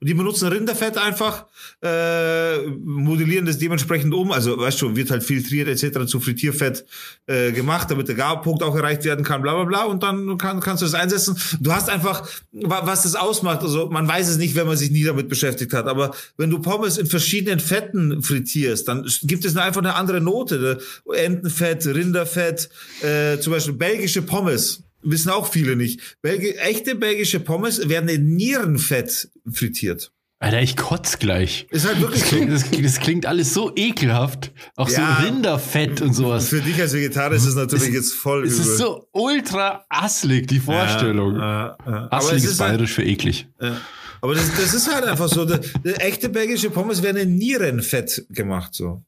[0.00, 1.46] Und die benutzen Rinderfett einfach,
[1.82, 4.30] äh, modellieren das dementsprechend um.
[4.30, 6.06] Also, weißt du, wird halt filtriert etc.
[6.06, 6.84] zu Frittierfett
[7.26, 9.84] äh, gemacht, damit der Garpunkt auch erreicht werden kann, bla bla bla.
[9.84, 11.36] Und dann kann, kannst du das einsetzen.
[11.60, 14.90] Du hast einfach, wa- was das ausmacht, also man weiß es nicht, wenn man sich
[14.92, 19.56] nie damit beschäftigt hat, aber wenn du Pommes in verschiedenen Fetten frittierst, dann gibt es
[19.56, 20.78] einfach eine andere Note.
[21.12, 22.68] Entenfett, Rinderfett,
[23.02, 24.84] äh, zum Beispiel belgische Pommes.
[25.02, 26.16] Wissen auch viele nicht.
[26.22, 30.12] Belgi echte belgische Pommes werden in Nierenfett frittiert.
[30.40, 31.66] Alter, ich kotz gleich.
[31.70, 34.52] Ist halt wirklich Das klingt, das, das klingt alles so ekelhaft.
[34.76, 35.18] Auch Ja.
[35.20, 36.48] so Rinderfett und sowas.
[36.48, 38.66] Für dich als Vegetarier ist es natürlich jetzt voll Es übel.
[38.66, 41.34] ist so ultra asslig, die Vorstellung.
[41.36, 41.92] Ja, ja.
[42.10, 43.48] Aber Asslig es ist ist halt, bayerisch für eklig.
[43.60, 43.80] ja.
[44.20, 45.44] Aber das, das ist halt einfach so.
[45.44, 45.60] Der
[46.04, 49.02] echte belgische Pommes werden in Nierenfett gemacht, so.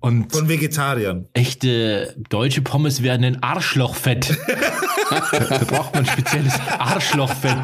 [0.00, 1.26] Und Von Vegetariern.
[1.32, 4.36] echte deutsche Pommes werden in Arschlochfett.
[5.10, 7.58] da braucht man spezielles Arschlochfett.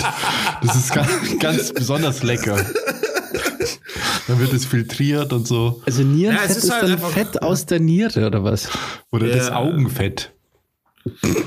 [0.62, 2.64] Das ist ganz, ganz besonders lecker.
[4.26, 5.82] Dann wird es filtriert und so.
[5.86, 8.68] Also Nierenfett Ja, es ist ist, halt dann Fett aus der Niere, oder was?
[9.10, 9.36] Oder Ja.
[9.36, 10.32] das Augenfett.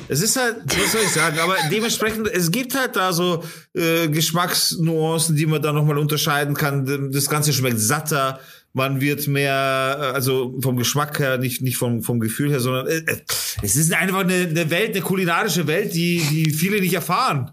[0.08, 4.08] Es ist halt, was soll ich sagen, aber dementsprechend, es gibt halt da so äh,
[4.08, 7.12] Geschmacksnuancen, die man da nochmal unterscheiden kann.
[7.12, 8.40] Das Ganze schmeckt satter,
[8.78, 12.88] man wird mehr, äh, also vom Geschmack her, nicht, nicht vom, vom Gefühl her, sondern
[12.88, 13.18] äh, äh,
[13.62, 17.52] es ist einfach eine, eine Welt, eine kulinarische Welt, die, die viele nicht erfahren.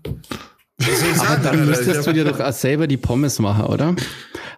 [0.79, 1.43] Sagen?
[1.43, 1.65] Dann Alter?
[1.65, 3.97] müsstest du dir doch auch selber die Pommes machen, oder?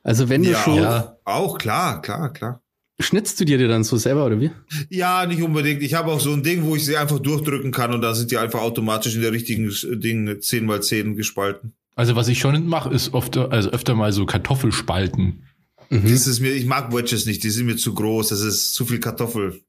[0.03, 2.63] Also wenn du ja, schon, auch, auch klar, klar, klar.
[2.99, 4.51] schnitzt du dir die dann so selber, oder wie?
[4.91, 5.83] Ja, nicht unbedingt.
[5.83, 8.31] Ich habe auch so ein Ding, wo ich sie einfach durchdrücken kann und da sind
[8.31, 9.69] die einfach automatisch in der richtigen
[10.01, 11.75] Ding 10x10 gespalten.
[11.95, 15.45] Also was ich schon mache, ist oft, also öfter mal so Kartoffelspalten.
[15.90, 18.85] Das ist mir, ich mag Wedges nicht, die sind mir zu groß, das ist zu
[18.87, 19.61] viel Kartoffel,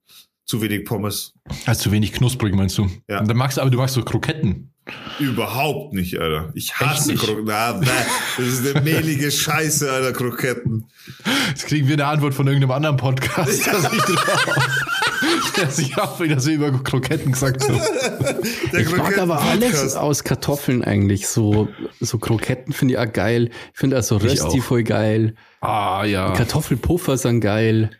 [0.45, 1.33] zu wenig Pommes.
[1.65, 2.89] Hast zu wenig knusprig, meinst du?
[3.07, 3.19] Ja.
[3.19, 4.71] Und dann magst du, aber du magst so Kroketten.
[5.19, 6.51] Überhaupt nicht, Alter.
[6.55, 7.15] Ich hasse?
[7.15, 7.45] Kroketten.
[7.45, 7.81] Na,
[8.37, 10.85] das ist eine mehlige Scheiße, Alter, Kroketten.
[11.49, 13.65] Jetzt kriegen wir eine Antwort von irgendeinem anderen Podcast, ich,
[15.55, 17.81] dass ich auch wieder so über Kroketten gesagt habe.
[18.71, 21.27] Der Ich mag aber alles aus Kartoffeln eigentlich.
[21.27, 21.67] So,
[21.99, 23.49] so Kroketten finde ich auch geil.
[23.73, 24.63] Ich finde also Ich Rösti auch.
[24.63, 25.35] voll geil.
[25.61, 26.31] Ah, ja.
[26.33, 27.91] Kartoffelpuffer sind geil.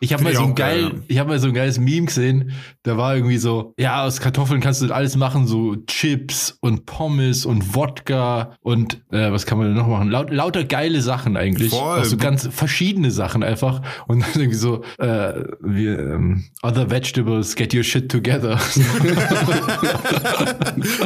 [0.00, 2.52] Ich habe mal so ein geil, geil, ich habe mal so ein geiles Meme gesehen.
[2.82, 7.46] Da war irgendwie so, ja, aus Kartoffeln kannst du alles machen, so Chips und Pommes
[7.46, 10.10] und Wodka und äh, was kann man denn noch machen?
[10.10, 11.70] Laut, lauter geile Sachen eigentlich.
[11.70, 12.00] Voll.
[12.00, 13.80] Auch so ganz verschiedene Sachen einfach.
[14.06, 18.60] Und dann irgendwie so, äh, wie, ähm, other vegetables, get your shit together.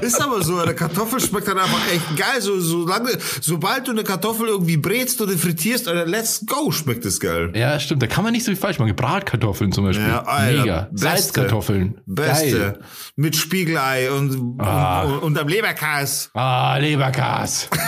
[0.03, 2.41] Ist aber so, eine Kartoffel schmeckt dann einfach echt geil.
[2.41, 7.05] So, so lange, sobald du eine Kartoffel irgendwie brätst oder frittierst, Alter, let's go, schmeckt
[7.05, 7.53] es geil.
[7.55, 8.03] ja, stimmt.
[8.03, 8.97] Da kann man nicht so viel falsch machen.
[8.97, 10.09] Bratkartoffeln zum Beispiel.
[10.09, 10.81] Ja, Alter, Mega.
[10.91, 11.07] beste.
[11.09, 12.01] Salzkartoffeln.
[12.07, 12.59] Beste.
[12.59, 12.81] Geil.
[13.17, 15.03] Mit Spiegelei und, Ah.
[15.03, 16.31] und, und am Leberkas.
[16.35, 17.69] Ah, Leberkas.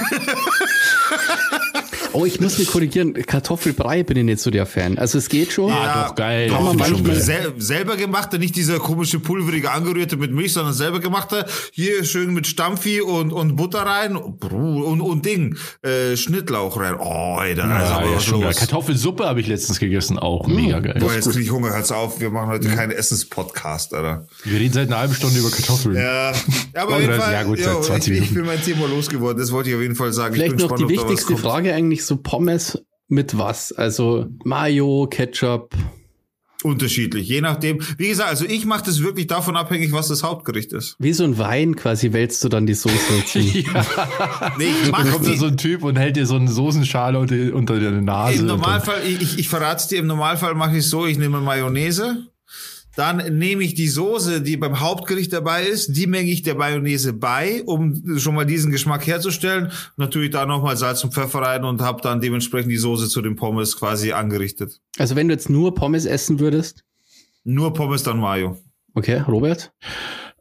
[2.14, 3.14] Oh, ich muss mich korrigieren.
[3.14, 4.98] Kartoffelbrei bin ich nicht so der Fan.
[4.98, 5.72] Also es geht schon.
[5.72, 6.50] Ah, doch, geil.
[6.50, 7.20] Kann man manchmal- geil.
[7.20, 11.46] Sel selber gemachte, nicht dieser komische pulverige angerührte mit Milch, sondern selber gemachte.
[11.72, 16.96] Hier schön mit Stampfi und, und Butter rein Bruh, und, und Ding, äh, Schnittlauch rein.
[16.98, 18.48] Oh, Alter, also Ja, aber ja, was schon geil.
[18.50, 18.56] los?
[18.56, 20.96] Kartoffelsuppe habe ich letztens gegessen, auch mega geil.
[21.00, 22.20] Boah, jetzt krieg ich Hunger, hört's auf.
[22.20, 24.26] Wir machen heute keinen Essenspodcast, Alter.
[24.44, 25.96] Wir reden seit einer halben Stunde über Kartoffeln.
[25.96, 26.34] Ja, ja
[26.82, 29.38] aber auf jeden Fall, ja gut, 20 ich, ich bin mein Thema losgeworden.
[29.38, 30.34] Das wollte ich auf jeden Fall sagen.
[30.34, 31.36] Vielleicht ich bin noch die da was wichtigste.
[31.36, 33.72] Frage eigentlich so Pommes mit was?
[33.72, 35.74] Also Mayo, Ketchup.
[36.62, 37.80] Unterschiedlich, je nachdem.
[37.98, 40.94] Wie gesagt, also ich mache das wirklich davon abhängig, was das Hauptgericht ist.
[41.00, 43.38] Wie so ein Wein quasi wälzt du dann die Soße dazu.
[43.38, 43.54] Nee,
[44.84, 47.80] ich mach kommt da so ein Typ und hält dir so eine Soßenschale unter, unter
[47.80, 48.38] der Nase.
[48.38, 52.28] Im Normalfall, ich, ich, ich verrate dir, im Normalfall mache ich so, ich nehme Mayonnaise,
[52.94, 57.12] dann nehme ich die Soße, die beim Hauptgericht dabei ist, die menge ich der Mayonnaise
[57.14, 59.72] bei, um schon mal diesen Geschmack herzustellen.
[59.96, 63.36] Natürlich da nochmal Salz und Pfeffer rein und habe dann dementsprechend die Soße zu den
[63.36, 64.80] Pommes quasi angerichtet.
[64.98, 66.84] Also wenn du jetzt nur Pommes essen würdest.
[67.44, 68.58] Nur Pommes, dann Mayo.
[68.94, 69.72] Okay, Robert?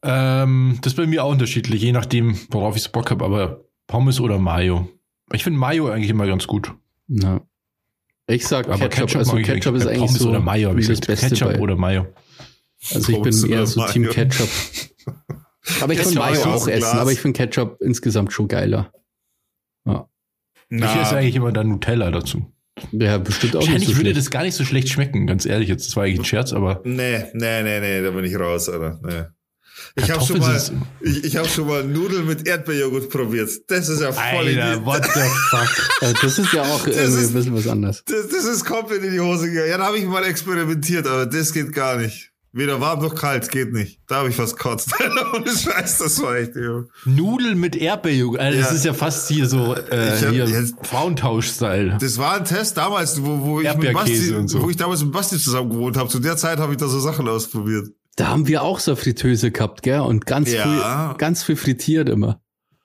[0.04, 4.20] Ähm, das ist bei mir auch unterschiedlich, je nachdem, worauf ich Bock habe, aber Pommes
[4.20, 4.90] oder Mayo.
[5.32, 6.74] Ich finde Mayo eigentlich immer ganz gut.
[7.08, 7.42] Na.
[8.28, 9.08] Ich sag Aber Ketchup.
[9.08, 11.08] Ketchup, also Ketchup ist eigentlich Pommes so oder Mayo, das gesagt.
[11.08, 11.60] Beste Ketchup bei.
[11.60, 12.08] oder Mayo.
[12.94, 14.14] Also ich bin eher so Team Mayo?
[14.14, 14.50] Ketchup.
[15.82, 16.96] Aber ich kann Mayo auch essen, Glas.
[16.96, 18.92] aber ich finde Ketchup insgesamt schon geiler.
[19.86, 20.08] Ja,
[20.70, 22.52] Ich esse eigentlich immer dann Nutella dazu.
[22.92, 25.70] ja bestimmt auch nicht Wahrscheinlich so würde das gar nicht so schlecht schmecken, ganz ehrlich.
[25.70, 28.70] Jetzt das war eigentlich ein Scherz, aber Nee, nee, nee, nee, da bin ich raus,
[28.70, 29.00] Alter.
[29.04, 29.24] Nee.
[30.04, 30.60] Ich habe schon mal,
[31.02, 33.50] ich, ich habe schon mal Nudeln mit Erdbeerjoghurt probiert.
[33.68, 35.92] Das ist ja voll in die, Alter, what the fuck?
[36.02, 38.04] Äh, Das ist ja auch irgendwie ist- ein bisschen was anderes.
[38.06, 39.70] das, das ist komplett in die Hose gegangen.
[39.70, 42.31] Ja, da habe ich mal experimentiert, aber das geht gar nicht.
[42.54, 44.02] Weder warm noch kalt, geht nicht.
[44.08, 44.90] Da habe ich was kotzt.
[45.36, 46.84] Ohne Scheiß, das war echt, jo.
[47.06, 48.42] Nudeln mit Erdbeerjoghurt.
[48.42, 48.76] Also das Ja.
[48.76, 51.98] ist ja fast hier so äh, Frauentausch-Style.
[52.00, 54.62] Das war ein Test damals, wo, wo, ich, mit Basti, so.
[54.62, 56.10] wo ich damals mit Basti zusammen gewohnt habe.
[56.10, 57.88] Zu der Zeit habe ich da so Sachen ausprobiert.
[58.18, 60.02] Da haben wir auch so Fritteuse gehabt, gell?
[60.02, 60.64] Und ganz Ja.
[61.14, 62.42] früh, ganz viel frittiert immer.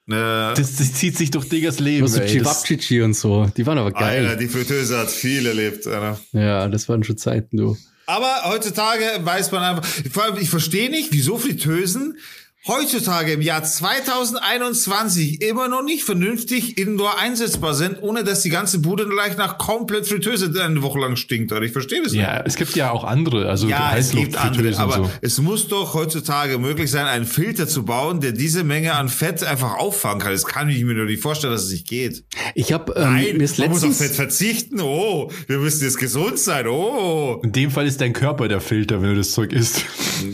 [0.08, 0.12] Äh,
[0.54, 2.06] Das, das zieht sich durch Diggers Leben.
[2.06, 2.22] So ey.
[2.24, 3.46] Das, Chivapchichi und so.
[3.56, 4.24] Die waren aber geil.
[4.24, 5.86] Alter, die Fritteuse hat viel erlebt.
[5.86, 6.20] Alter.
[6.32, 7.76] Ja, das waren schon Zeiten, du.
[8.06, 12.18] Aber heutzutage weiß man einfach, ich verstehe nicht, wieso Fritteusen
[12.66, 18.80] heutzutage im Jahr 2021 immer noch nicht vernünftig indoor einsetzbar sind, ohne dass die ganze
[18.80, 21.52] Bude gleich nach komplett Fritteuse eine Woche lang stinkt.
[21.52, 22.22] Oder ich verstehe das nicht.
[22.22, 25.10] ja, es gibt ja auch andere, also Ja, es gibt andere, aber so.
[25.20, 29.44] es muss doch heutzutage möglich sein, einen Filter zu bauen, der diese Menge an Fett
[29.44, 30.32] einfach auffangen kann.
[30.32, 32.24] Das kann ich mir nur nicht vorstellen, dass es nicht geht.
[32.54, 34.80] Ich habe ähm, Nein, mir man muss auf Fett verzichten.
[34.80, 36.66] Oh, wir müssen jetzt gesund sein.
[36.66, 37.40] Oh.
[37.44, 39.84] In dem Fall ist dein Körper der Filter, wenn du das Zeug isst.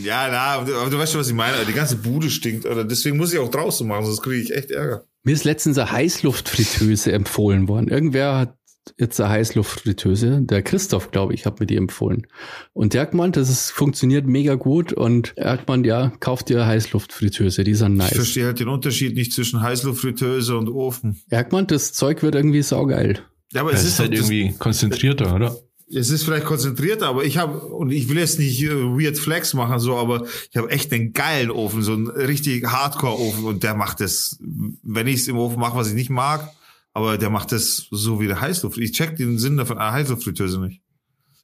[0.03, 1.53] Ja, na, aber du, aber du weißt schon, was ich meine.
[1.67, 2.65] Die ganze Bude stinkt.
[2.65, 5.03] Oder deswegen muss ich auch draußen machen, sonst kriege ich echt Ärger.
[5.23, 7.87] mir ist letztens eine Heißluftfritteuse empfohlen worden.
[7.87, 8.57] Irgendwer hat
[8.97, 12.27] jetzt eine Heißluftfritteuse, der Christoph, glaube ich, hat mir die empfohlen.
[12.73, 16.49] Und der hat gemeint, das ist, funktioniert mega gut und er hat gemeint, ja, kauft
[16.49, 18.13] dir eine Heißluftfritteuse, die sind Ich nice.
[18.15, 21.21] verstehe halt den Unterschied nicht zwischen Heißluftfritteuse und Ofen.
[21.29, 23.19] Er hat gemeint, das Zeug wird irgendwie saugeil.
[23.53, 25.55] Ja, aber Das es ist ist, halt halt irgendwie konzentrierter, oder?
[25.95, 29.79] Es ist vielleicht konzentrierter, aber ich habe und ich will jetzt nicht weird Flex machen
[29.79, 33.75] so, aber ich habe echt einen geilen Ofen, so einen richtig Hardcore Ofen und der
[33.75, 34.37] macht das,
[34.83, 36.49] wenn ich es im Ofen mache, was ich nicht mag,
[36.93, 38.77] aber der macht das so wie der Heißluft.
[38.77, 40.81] Ich check den Sinn davon einer Heißluftfritteuse nicht.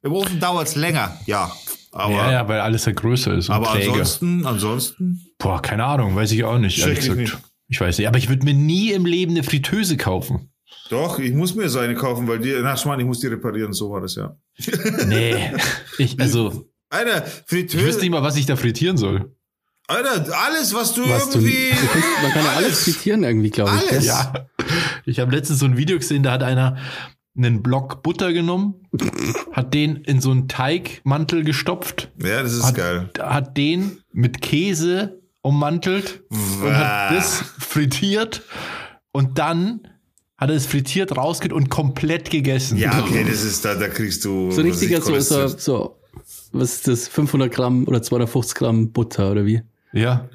[0.02, 1.52] Im Ofen dauert's länger, ja,
[1.92, 3.92] aber ja, ja, weil alles ja größer ist aber träger.
[3.92, 7.20] ansonsten, ansonsten Boah, keine Ahnung, weiß ich auch nicht, ehrlich ich gesagt.
[7.20, 7.38] nicht.
[7.68, 10.49] Ich weiß nicht, aber ich würde mir nie im Leben eine Fritteuse kaufen.
[10.90, 13.72] Doch, ich muss mir so eine kaufen, weil die, na, Schmarrn, ich muss die reparieren,
[13.72, 14.36] so war das ja.
[15.06, 15.52] Nee,
[15.98, 19.34] ich, also, Alter, ich Fritteuse, wüsste nicht mal, was ich da frittieren soll.
[19.86, 22.84] Alter, alles, was du Was du, irgendwie, du kannst, man kann ja alles Alles.
[22.84, 23.90] frittieren irgendwie, glaube ich.
[23.90, 24.06] Alles.
[24.06, 24.32] Ja.
[25.04, 26.76] Ich habe letztens so ein Video gesehen, da hat einer
[27.36, 28.74] einen Block Butter genommen,
[29.52, 33.10] hat den in so einen Teigmantel gestopft, ja, das ist hat, geil.
[33.18, 38.42] hat den mit Käse ummantelt und hat das frittiert
[39.12, 39.88] und dann
[40.40, 42.78] hat er es frittiert rausgeht und komplett gegessen.
[42.78, 44.50] Ja, okay, das ist da, da kriegst du.
[44.50, 45.96] So richtiger, was so, so, so,
[46.52, 49.62] was ist das, 500 Gramm oder 250 Gramm Butter oder wie?
[49.92, 50.28] Ja.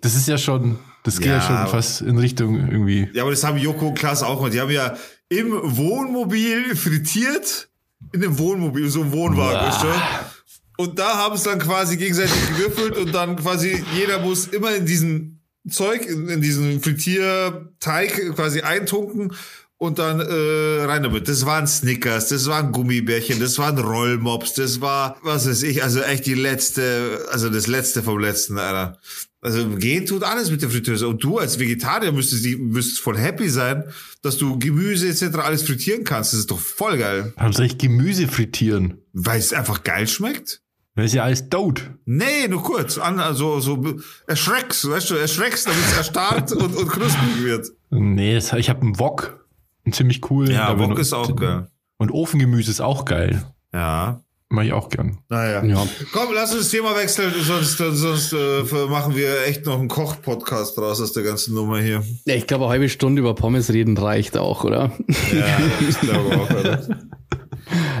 [0.00, 3.08] Das ist ja schon, das geht ja, Ja, schon fast in Richtung irgendwie.
[3.12, 4.50] Ja, aber das haben Joko und Klaas auch mal.
[4.50, 4.96] Die haben ja
[5.28, 7.68] im Wohnmobil frittiert.
[8.12, 9.68] In dem Wohnmobil, so ein Wohnwagen, Uah.
[9.68, 10.82] weißt du?
[10.82, 14.84] Und da haben es dann quasi gegenseitig gewürfelt und dann quasi jeder muss immer in
[14.84, 15.31] diesen
[15.68, 19.32] Zeug, in, in diesen Frittierteig quasi eintunken
[19.78, 21.28] und dann äh, rein damit.
[21.28, 26.00] Das waren Snickers, das waren Gummibärchen, das waren Rollmops, das war, was weiß ich, also
[26.00, 28.98] echt die letzte, also das letzte vom letzten, Alter.
[29.40, 31.08] Also gehen tut alles mit der Fritteuse.
[31.08, 33.82] Und du als Vegetarier müsstest, müsstest voll happy sein,
[34.22, 35.38] dass du Gemüse etc.
[35.38, 36.32] alles frittieren kannst.
[36.32, 37.32] Das ist doch voll geil.
[37.36, 38.98] Warum soll ich Gemüse frittieren?
[39.12, 40.62] Weil es einfach geil schmeckt.
[40.94, 41.90] Das ist ja alles tot.
[42.04, 42.98] Nee, nur kurz.
[42.98, 43.82] An, also, so
[44.26, 47.68] erschreckst, weißt du, erschreckst, damit es erstarrt und, und knusprig wird.
[47.90, 49.46] Nee, das, ich habe einen Wok.
[49.84, 50.50] Einen ziemlich coolen.
[50.52, 51.68] Ja, Wok nur- ist auch geil.
[51.96, 53.44] Und Ofengemüse ist auch geil.
[53.72, 54.22] Ja.
[54.50, 55.16] Mach ich auch gern.
[55.30, 55.64] Naja.
[55.64, 55.86] Ja.
[56.12, 60.76] Komm, lass uns das Thema wechseln, sonst, sonst äh, machen wir echt noch einen Koch-Podcast
[60.76, 62.02] draus aus der ganzen Nummer hier.
[62.26, 64.92] Ja, ich glaube, eine halbe Stunde über Pommes reden reicht auch, oder?
[65.32, 66.48] Ja, ich glaube auch.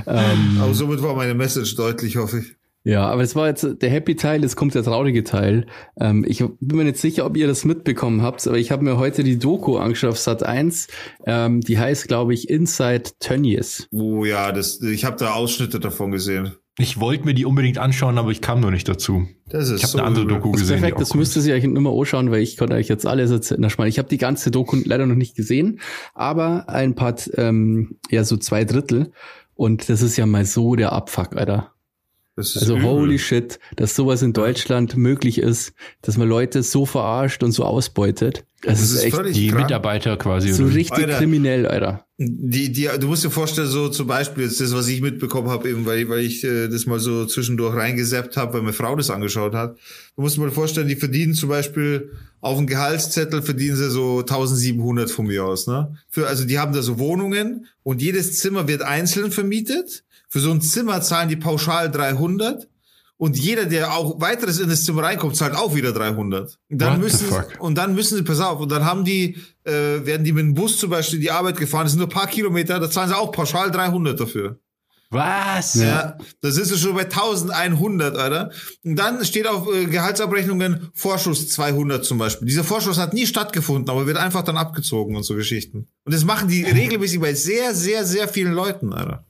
[0.06, 2.56] Ähm, Aber somit war meine Message deutlich, hoffe ich.
[2.84, 5.66] Ja, aber es war jetzt der Happy Teil, jetzt kommt der traurige Teil.
[6.00, 8.98] Ähm, ich bin mir nicht sicher, ob ihr das mitbekommen habt, aber ich habe mir
[8.98, 10.88] heute die Doku angeschaut auf Sat 1.
[11.26, 13.88] Ähm, die heißt, glaube ich, Inside Tönnies.
[13.92, 16.52] Oh ja, das, ich habe da Ausschnitte davon gesehen.
[16.78, 19.28] Ich wollte mir die unbedingt anschauen, aber ich kam noch nicht dazu.
[19.46, 20.26] Das ist Ich habe so eine andere.
[20.26, 20.80] Doku Das ist gesehen.
[20.80, 23.62] perfekt, das cool müsst ihr euch mal anschauen, weil ich konnte euch jetzt alles erzählen.
[23.86, 25.80] Ich habe die ganze Doku leider noch nicht gesehen,
[26.14, 29.12] aber ein paar, ähm, ja, so zwei Drittel.
[29.54, 31.72] Und das ist ja mal so der Abfuck, Alter.
[32.34, 32.84] Das ist Also übel.
[32.88, 37.64] holy shit, dass sowas in Deutschland möglich ist, dass man Leute so verarscht und so
[37.64, 38.44] ausbeutet.
[38.62, 39.62] Das, Das ist, ist echt Die krank.
[39.64, 40.52] Mitarbeiter quasi.
[40.52, 40.74] so oder?
[40.74, 41.18] richtig Alter.
[41.18, 42.06] kriminell, Alter.
[42.16, 45.68] Die, die, du musst dir vorstellen, so zum Beispiel jetzt das, was ich mitbekommen habe,
[45.68, 49.10] eben, weil, weil ich äh, das mal so zwischendurch reingesappt habe, weil meine Frau das
[49.10, 49.76] angeschaut hat.
[50.16, 54.20] Du musst dir mal vorstellen, die verdienen zum Beispiel auf dem Gehaltszettel verdienen sie so
[54.20, 55.96] 1700 von mir aus, ne?
[56.08, 60.04] Für, also die haben da so Wohnungen und jedes Zimmer wird einzeln vermietet.
[60.32, 62.66] Für so ein Zimmer zahlen die pauschal 300
[63.18, 66.58] und jeder, der auch weiteres in das Zimmer reinkommt, zahlt auch wieder 300.
[66.70, 67.26] Und dann What müssen
[67.58, 69.72] und dann müssen sie, pass auf, und dann haben die, äh,
[70.06, 72.14] werden die mit dem Bus zum Beispiel in die Arbeit gefahren, das sind nur ein
[72.14, 74.58] paar Kilometer, da zahlen sie auch pauschal 300 dafür.
[75.10, 75.74] Was?
[75.74, 78.52] Ja, da sind sie schon bei 1100, Alter.
[78.82, 82.48] Und dann steht auf äh, Gehaltsabrechnungen Vorschuss 200 zum Beispiel.
[82.48, 85.88] Dieser Vorschuss hat nie stattgefunden, aber wird einfach dann abgezogen und so Geschichten.
[86.06, 89.26] Und das machen die regelmäßig bei sehr, sehr, sehr vielen Leuten, Alter.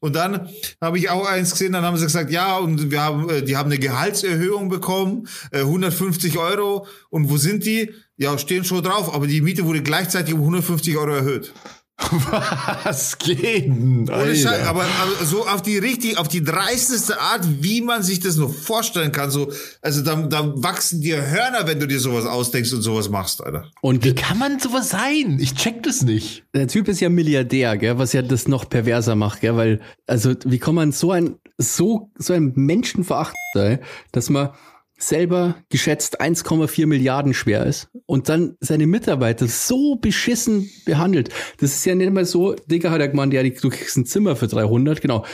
[0.00, 0.48] Und dann
[0.80, 3.56] habe ich auch eins gesehen, dann haben sie gesagt, ja, und wir haben, äh, die
[3.56, 6.86] haben eine Gehaltserhöhung bekommen, äh, 150 Euro.
[7.10, 7.94] Und wo sind die?
[8.16, 11.52] Ja, stehen schon drauf, aber die Miete wurde gleichzeitig um 150 Euro erhöht.
[12.84, 14.08] Was geht denn?
[14.08, 18.20] Ohne Scheiß, aber, aber so auf die richtig, auf die dreisteste Art, wie man sich
[18.20, 19.30] das nur vorstellen kann.
[19.30, 19.50] So,
[19.82, 23.64] also da, da wachsen dir Hörner, wenn du dir sowas ausdenkst und sowas machst, Alter.
[23.80, 25.38] Und Wie kann man sowas sein?
[25.40, 26.44] Ich check das nicht.
[26.54, 30.34] der Typ ist ja Milliardär, gell, was ja das noch perverser macht, gell, weil, also,
[30.44, 33.80] wie kann man so ein, so, so ein Menschenverachter,
[34.12, 34.50] dass man
[34.98, 41.30] selber geschätzt 1,4 Milliarden schwer ist und dann seine Mitarbeiter so beschissen behandelt.
[41.58, 44.36] Das ist ja nicht mal so, Digga hat er gemeint, ja, du kriegst ein Zimmer
[44.36, 45.24] für 300, genau.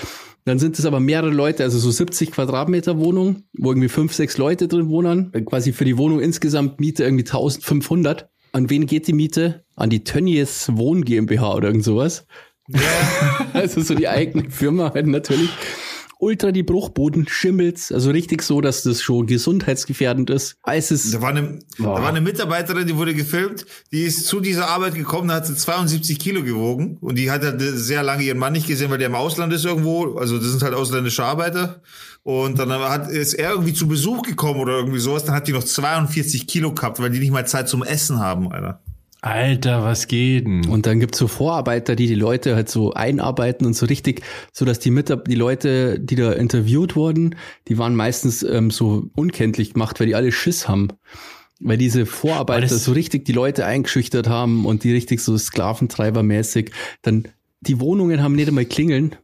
[0.44, 4.36] Dann sind es aber mehrere Leute, also so 70 Quadratmeter Wohnung, wo irgendwie fünf, sechs
[4.36, 5.32] Leute drin wohnen.
[5.46, 8.28] Quasi für die Wohnung insgesamt Miete irgendwie 1500.
[8.52, 9.64] An wen geht die Miete?
[9.74, 12.26] An die Tönnies Wohn GmbH oder irgend sowas.
[13.54, 15.50] also so die eigene Firma halt natürlich.
[16.18, 20.56] Ultra die Bruchboden, Schimmels, also richtig so, dass das schon gesundheitsgefährdend ist.
[20.62, 24.40] Als es Da war, eine, da war eine Mitarbeiterin, die wurde gefilmt, die ist zu
[24.40, 26.98] dieser Arbeit gekommen, da hat sie 72 Kilo gewogen.
[27.00, 29.64] Und die hat halt sehr lange ihren Mann nicht gesehen, weil der im Ausland ist
[29.64, 31.82] irgendwo, also das sind halt ausländische Arbeiter.
[32.22, 35.52] Und dann hat, ist er irgendwie zu Besuch gekommen oder irgendwie sowas, dann hat die
[35.52, 38.80] noch 42 Kilo gehabt, weil die nicht mal Zeit zum Essen haben, Alter.
[39.24, 40.66] Alter, was geht denn?
[40.68, 44.20] Und dann gibt's so Vorarbeiter, die die Leute halt so einarbeiten und so richtig,
[44.52, 47.36] so dass die Mitab die Leute, die da interviewt wurden,
[47.68, 50.88] die waren meistens ähm, so unkenntlich gemacht, weil die alle Schiss haben.
[51.58, 56.72] Weil diese Vorarbeiter das- so richtig die Leute eingeschüchtert haben und die richtig so Sklaventreibermäßig
[57.00, 57.28] dann
[57.62, 59.16] die Wohnungen haben nicht einmal Klingeln.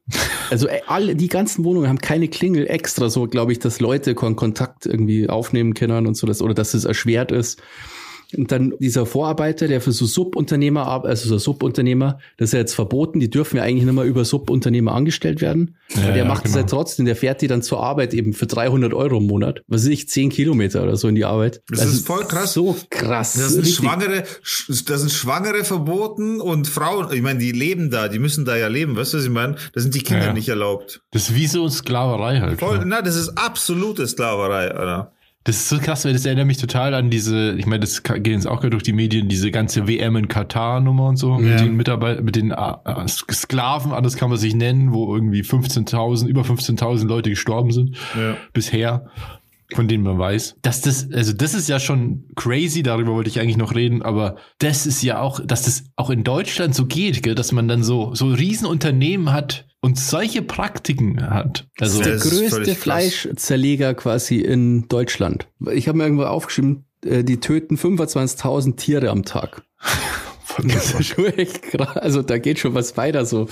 [0.49, 4.15] Also äh, alle, die ganzen Wohnungen haben keine Klingel extra, so glaube ich, dass Leute
[4.15, 7.61] kon Kontakt irgendwie aufnehmen können und so, dass, oder dass es erschwert ist.
[8.37, 12.75] Und dann dieser Vorarbeiter, der für so Subunternehmer, also so Subunternehmer, das ist ja jetzt
[12.75, 15.77] verboten, die dürfen ja eigentlich nicht mehr über Subunternehmer angestellt werden.
[15.95, 16.63] Ja, Aber der ja, macht es genau.
[16.63, 19.63] halt trotzdem, der fährt die dann zur Arbeit eben für 300 Euro im Monat.
[19.67, 21.63] Was weiß ich, 10 Kilometer oder so in die Arbeit.
[21.69, 22.53] Das ist voll krass.
[22.53, 23.35] So krass.
[23.35, 23.77] Das sind Richtig.
[23.77, 28.45] Schwangere, sch- das sind Schwangere verboten und Frauen, ich meine, die leben da, die müssen
[28.45, 29.57] da ja leben, weißt du, was ich meine?
[29.73, 30.33] Da sind die Kinder Ja.
[30.33, 31.03] nicht erlaubt.
[31.11, 32.61] Das ist wie so Sklaverei halt.
[32.61, 32.85] Voll, ne?
[32.87, 35.13] na, das ist absolute Sklaverei, Alter.
[35.45, 38.27] Das ist so krass, weil das erinnert mich total an diese, ich meine, das geht
[38.27, 41.77] jetzt auch gerade durch die Medien, diese ganze WM in Katar-Nummer und so, mit den
[41.77, 46.43] Mitarbeitern, mit den äh, äh, Sklaven, anders kann man sich nennen, wo irgendwie 15.000, über
[46.43, 48.37] 15.000 Leute gestorben sind Ja.
[48.53, 49.07] bisher,
[49.75, 50.57] von denen man weiß.
[50.63, 54.37] Dass das, also das ist ja schon crazy, darüber wollte ich eigentlich noch reden, aber
[54.59, 57.83] das ist ja auch, dass das auch in Deutschland so geht, gell, dass man dann
[57.83, 61.67] so, so Riesenunternehmen hat und solche Praktiken hat.
[61.79, 62.83] Also, der Das ist größte völlig krass.
[62.83, 65.49] Fleischzerleger quasi in Deutschland.
[65.73, 69.63] Ich habe mir irgendwo aufgeschrieben, äh, die töten 25.000 Tiere am Tag.
[70.65, 71.97] Das ist schon echt krass.
[71.97, 73.49] Also da geht schon was weiter so.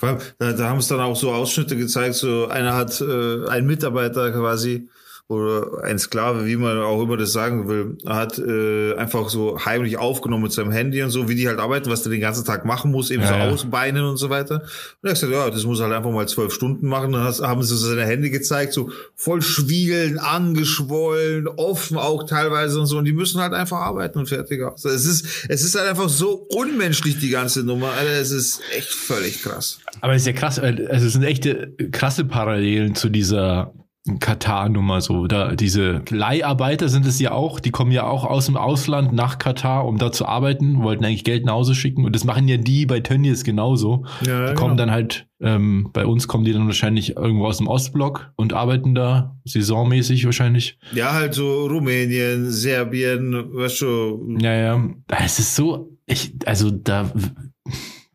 [0.00, 4.32] Da, da haben es dann auch so Ausschnitte gezeigt, so einer hat äh, ein Mitarbeiter
[4.32, 4.88] quasi
[5.26, 9.96] oder ein Sklave, wie man auch immer das sagen will, hat äh, einfach so heimlich
[9.96, 12.66] aufgenommen mit seinem Handy und so, wie die halt arbeiten, was der den ganzen Tag
[12.66, 13.48] machen muss, eben Ja, so ja.
[13.50, 14.56] ausbeinen und so weiter.
[14.56, 14.62] Und
[15.02, 17.12] er hat gesagt, ja, das muss halt einfach mal zwölf Stunden machen.
[17.12, 22.78] Dann hast, haben sie so seine Hände gezeigt, so voll schwiegeln, angeschwollen, offen auch teilweise
[22.80, 22.98] und so.
[22.98, 24.84] Und die müssen halt einfach arbeiten und fertig aus.
[24.84, 27.92] Es ist, es ist halt einfach so unmenschlich, die ganze Nummer.
[27.92, 29.78] Alter, es ist echt völlig krass.
[30.00, 33.72] Aber es ist ja krass, weil- also es sind echte krasse Parallelen zu dieser
[34.20, 35.26] Katar-Nummer so.
[35.26, 39.38] Da diese Leiharbeiter sind es ja auch, die kommen ja auch aus dem Ausland nach
[39.38, 42.58] Katar, um da zu arbeiten, wollten eigentlich Geld nach Hause schicken und das machen ja
[42.58, 44.04] die bei Tönnies genauso.
[44.26, 44.86] Ja, die kommen genau.
[44.86, 48.94] dann halt, ähm, bei uns kommen die dann wahrscheinlich irgendwo aus dem Ostblock und arbeiten
[48.94, 50.78] da saisonmäßig wahrscheinlich.
[50.92, 54.84] Ja, halt so Rumänien, Serbien, weißt du, Ja, ja.
[55.24, 57.10] Es ist so, ich, also da,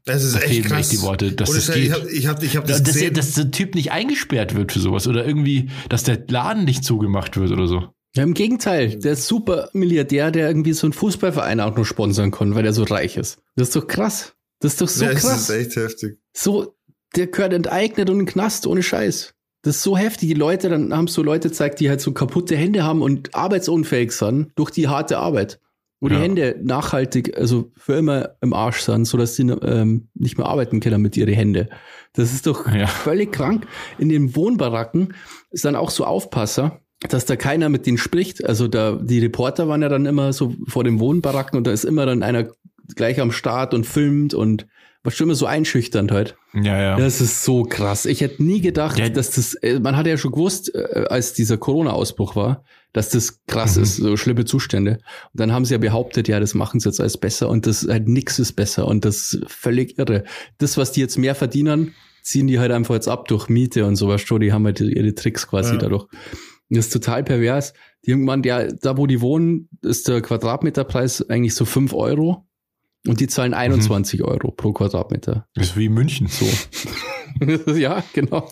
[0.09, 0.79] das ist da echt fehlen mir krass.
[0.79, 1.91] echt die Worte, dass das ich geht.
[1.91, 3.13] hab, ich hab, ich hab das dass, gesehen.
[3.13, 7.37] dass der Typ nicht eingesperrt wird für sowas oder irgendwie, dass der Laden nicht zugemacht
[7.37, 7.89] wird oder so.
[8.15, 12.31] Ja, im Gegenteil, der ist super Milliardär, der irgendwie so einen Fußballverein auch noch sponsern
[12.31, 13.37] kann, weil er so reich ist.
[13.55, 14.33] Das ist doch krass.
[14.59, 15.47] Das ist doch so ja, krass.
[15.47, 16.17] Das ist echt heftig.
[16.35, 16.75] So,
[17.15, 19.33] der gehört enteignet und in den Knast, ohne Scheiß.
[19.61, 20.29] Das ist so heftig.
[20.29, 24.11] Die Leute, dann haben so Leute gezeigt, die halt so kaputte Hände haben und arbeitsunfähig
[24.11, 25.59] sind durch die harte Arbeit.
[26.01, 26.15] Wo Ja.
[26.15, 30.79] die Hände nachhaltig, also für immer im Arsch sind, sodass sie ähm, nicht mehr arbeiten
[30.79, 31.69] können mit ihren Hände.
[32.13, 32.87] Das ist doch Ja.
[32.87, 33.67] völlig krank.
[33.97, 35.13] In den Wohnbaracken
[35.51, 36.79] ist dann auch so Aufpasser,
[37.09, 38.43] dass da keiner mit denen spricht.
[38.45, 41.83] Also da, die Reporter waren ja dann immer so vor den Wohnbaracken und da ist
[41.85, 42.47] immer dann einer
[42.95, 44.67] gleich am Start und filmt und
[45.03, 46.35] war schon immer so einschüchternd halt.
[46.53, 46.97] Ja, ja.
[46.97, 48.05] Das ist so krass.
[48.05, 49.07] Ich hätte nie gedacht, Ja.
[49.09, 52.63] dass das, äh, man hatte ja schon gewusst, äh, als dieser Corona-Ausbruch war,
[52.93, 53.83] dass das krass Mhm.
[53.83, 54.93] ist, so schlimme Zustände.
[55.33, 57.87] Und dann haben sie ja behauptet, ja, das machen sie jetzt alles besser und das
[57.87, 60.23] halt nix ist besser und das ist völlig irre.
[60.57, 63.95] Das, was die jetzt mehr verdienen, ziehen die halt einfach jetzt ab durch Miete und
[63.95, 64.41] sowas schon.
[64.41, 65.77] Die haben halt ihre Tricks quasi Ja.
[65.77, 66.07] dadurch.
[66.69, 67.73] Das ist total pervers.
[68.05, 72.45] Die irgendwann, ja, da wo die wohnen, ist der Quadratmeterpreis eigentlich so fünf Euro
[73.07, 75.47] und die zahlen 21 Euro pro Quadratmeter.
[75.55, 76.27] Das ist wie in München.
[76.27, 76.45] So.
[77.75, 78.49] ja, genau.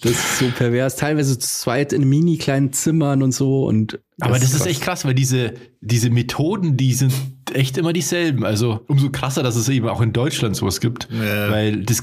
[0.00, 0.96] Das ist so pervers.
[0.96, 4.00] Teilweise zu zweit in mini kleinen Zimmern und so und.
[4.20, 4.66] Aber das ist krass.
[4.66, 7.12] echt krass, weil diese, diese Methoden, die sind
[7.52, 8.44] echt immer dieselben.
[8.44, 11.08] Also umso krasser, dass es eben auch in Deutschland sowas gibt.
[11.10, 11.50] Ja.
[11.50, 12.02] Weil das,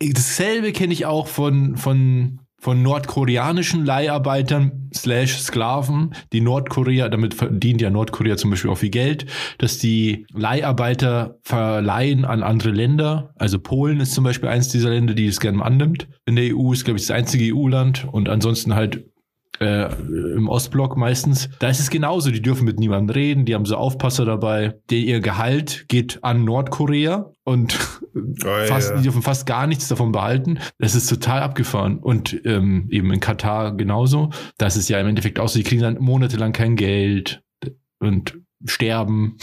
[0.00, 7.80] dasselbe kenne ich auch von, von, von nordkoreanischen Leiharbeitern slash Sklaven, die Nordkorea, damit verdient
[7.80, 9.26] ja Nordkorea zum Beispiel auch viel Geld,
[9.58, 13.34] dass die Leiharbeiter verleihen an andere Länder.
[13.34, 16.06] Also Polen ist zum Beispiel eins dieser Länder, die es gerne annimmt.
[16.24, 19.11] In der EU ist, glaube ich, das einzige EU-Land und ansonsten halt
[19.62, 19.88] äh,
[20.36, 21.48] im Ostblock meistens.
[21.58, 22.30] Da ist es genauso.
[22.30, 23.44] Die dürfen mit niemandem reden.
[23.44, 24.74] Die haben so Aufpasser dabei.
[24.90, 27.78] Der, ihr Gehalt geht an Nordkorea und
[28.14, 28.96] Oh, fast, ja.
[28.96, 30.58] die dürfen fast gar nichts davon behalten.
[30.78, 31.98] Das ist total abgefahren.
[31.98, 34.30] Und ähm, eben in Katar genauso.
[34.58, 35.58] Das ist ja im Endeffekt auch so.
[35.58, 37.42] Die kriegen dann monatelang kein Geld
[38.00, 39.38] und sterben.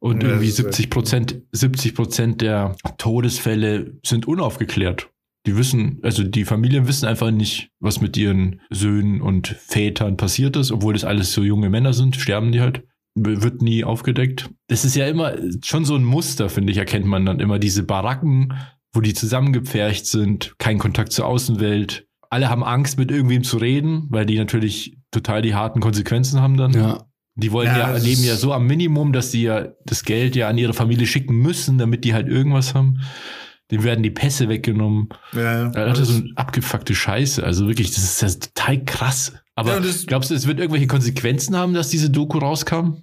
[0.00, 5.08] Und Ja, irgendwie das ist 70 Prozent, 70 Prozent der Todesfälle sind unaufgeklärt.
[5.46, 10.56] Die wissen, also die Familien wissen einfach nicht, was mit ihren Söhnen und Vätern passiert
[10.56, 12.84] ist, obwohl das alles so junge Männer sind, sterben die halt.
[13.14, 14.48] Wird nie aufgedeckt.
[14.68, 17.82] Das ist ja immer schon so ein Muster, finde ich, erkennt man dann immer diese
[17.82, 18.54] Baracken,
[18.94, 22.06] wo die zusammengepfercht sind, kein Kontakt zur Außenwelt.
[22.30, 26.56] Alle haben Angst, mit irgendwem zu reden, weil die natürlich total die harten Konsequenzen haben
[26.56, 26.72] dann.
[26.72, 27.04] Ja.
[27.34, 30.48] Die wollen Ja, ja, leben ja so am Minimum, dass sie ja das Geld ja
[30.48, 33.00] an ihre Familie schicken müssen, damit die halt irgendwas haben.
[33.72, 35.08] Dem werden die Pässe weggenommen.
[35.32, 37.42] Ja, Ja, Das ist so eine abgefuckte Scheiße.
[37.42, 39.32] Also wirklich, das ist ja total krass.
[39.54, 43.02] Aber Ja, glaubst du, es wird irgendwelche Konsequenzen haben, dass diese Doku rauskam?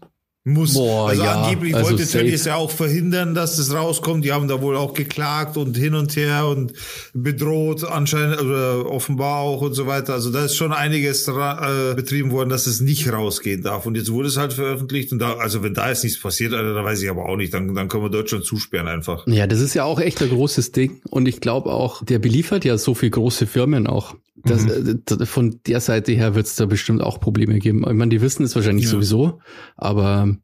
[0.50, 0.74] Muss.
[0.74, 2.08] Boah, also ja, angeblich also wollte.
[2.08, 4.26] Tönnies ja auch verhindern, dass das rauskommt.
[4.26, 6.74] Die haben da wohl auch geklagt und hin und her und
[7.14, 10.14] bedroht anscheinend oder offenbar auch und so weiter.
[10.14, 13.86] Also da ist schon einiges äh, betrieben worden, dass es nicht rausgehen darf.
[13.86, 16.74] Und jetzt wurde es halt veröffentlicht und da, also wenn da jetzt nichts passiert, Alter,
[16.74, 17.54] dann weiß ich aber auch nicht.
[17.54, 19.28] Dann, dann können wir Deutschland zusperren einfach.
[19.28, 21.02] Ja, das ist ja auch echt ein großes Ding.
[21.10, 24.16] Und ich glaube auch, der beliefert ja so viele große Firmen auch.
[24.46, 27.80] Das, äh, d- von der Seite her wird es da bestimmt auch Probleme geben.
[27.88, 28.92] Ich meine, die wissen es wahrscheinlich Ja.
[28.92, 29.40] sowieso,
[29.76, 30.36] aber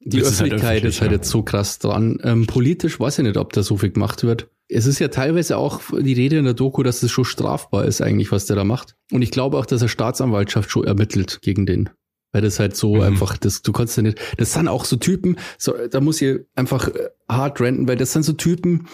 [0.00, 1.16] die Das ist halt Öffentlichkeit öffentlich, ist halt ja.
[1.18, 2.18] jetzt so krass dran.
[2.22, 4.48] Ähm, politisch weiß ich nicht, ob da so viel gemacht wird.
[4.68, 8.00] Es ist ja teilweise auch die Rede in der Doku, dass es schon strafbar ist
[8.02, 8.96] eigentlich, was der da macht.
[9.12, 11.88] Und ich glaube auch, dass er Staatsanwaltschaft schon ermittelt gegen den.
[12.32, 13.02] Weil das halt so Mhm.
[13.02, 16.40] einfach, das, du kannst ja nicht, das sind auch so Typen, so, da muss ich
[16.54, 18.86] einfach äh, hart renten, weil das sind so Typen,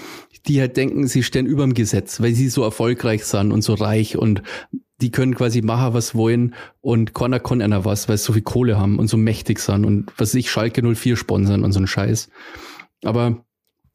[0.47, 4.17] die halt denken, sie stehen überm Gesetz, weil sie so erfolgreich sind und so reich
[4.17, 4.43] und
[5.01, 8.43] die können quasi machen, was wollen und keiner kann einer was, weil sie so viel
[8.43, 11.87] Kohle haben und so mächtig sind und was ich Schalke 04 sponsern und so ein
[11.89, 12.29] Scheiß.
[13.05, 13.45] Aber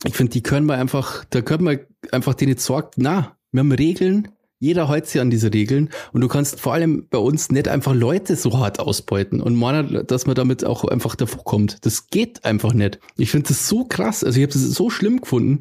[0.05, 3.71] ich finde, die können wir einfach, da können wir einfach denen sorgen, na, wir haben
[3.71, 4.27] Regeln,
[4.59, 7.93] jeder hält sich an diese Regeln und du kannst vor allem bei uns nicht einfach
[7.93, 11.85] Leute so hart ausbeuten und meinen, dass man damit auch einfach davor kommt.
[11.85, 12.99] Das geht einfach nicht.
[13.17, 14.23] Ich finde das so krass.
[14.23, 15.59] Also ich habe das so schlimm gefunden,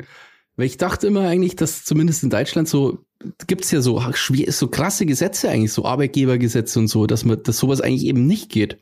[0.57, 2.99] weil ich dachte immer eigentlich, dass zumindest in Deutschland so
[3.47, 7.59] gibt's ja so schwer, so krasse Gesetze eigentlich, so Arbeitgebergesetze und so, dass man, dass
[7.59, 8.79] sowas eigentlich eben nicht geht.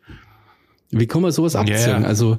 [0.91, 2.03] Wie kann man sowas abziehen?
[2.03, 2.03] ja.
[2.03, 2.39] Also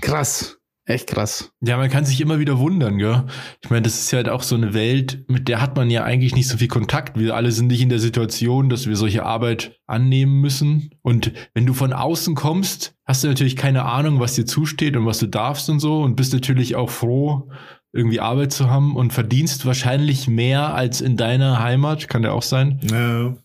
[0.00, 1.52] krass, echt krass.
[1.60, 3.24] Ja, man kann sich immer wieder wundern, gell?
[3.62, 6.04] Ich meine, das ist ja halt auch so eine Welt, mit der hat man ja
[6.04, 7.18] eigentlich nicht so viel Kontakt.
[7.18, 10.90] Wir alle sind nicht in der Situation, dass wir solche Arbeit annehmen müssen.
[11.02, 15.06] Und wenn du von außen kommst, hast du natürlich keine Ahnung, was dir zusteht und
[15.06, 17.48] was du darfst und so und bist natürlich auch froh,
[17.92, 22.42] irgendwie Arbeit zu haben und verdienst wahrscheinlich mehr als in deiner Heimat, kann ja auch
[22.42, 22.80] sein.
[22.90, 23.36] Ja.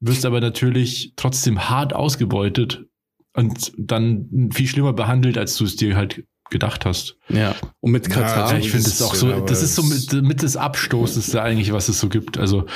[0.00, 2.84] Wirst aber natürlich trotzdem hart ausgebeutet
[3.32, 7.16] und dann viel schlimmer behandelt, als du es dir halt gedacht hast.
[7.28, 7.54] Ja.
[7.80, 8.44] Und mit Katar.
[8.44, 11.42] also Ja, ich finde das es auch so, das ist so mit, mit das Abstoßendste
[11.42, 12.38] eigentlich, was es so gibt.
[12.38, 12.66] Also,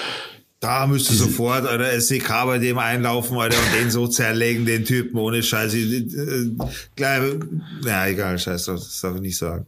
[0.61, 5.18] Da müsste sofort oder SEK bei dem einlaufen, Alter, und den so zerlegen, den Typen,
[5.18, 5.79] ohne Scheiße.
[5.79, 6.51] Äh,
[6.97, 7.23] gleich,
[7.85, 9.66] ja, egal, scheiß drauf, das darf ich nicht sagen.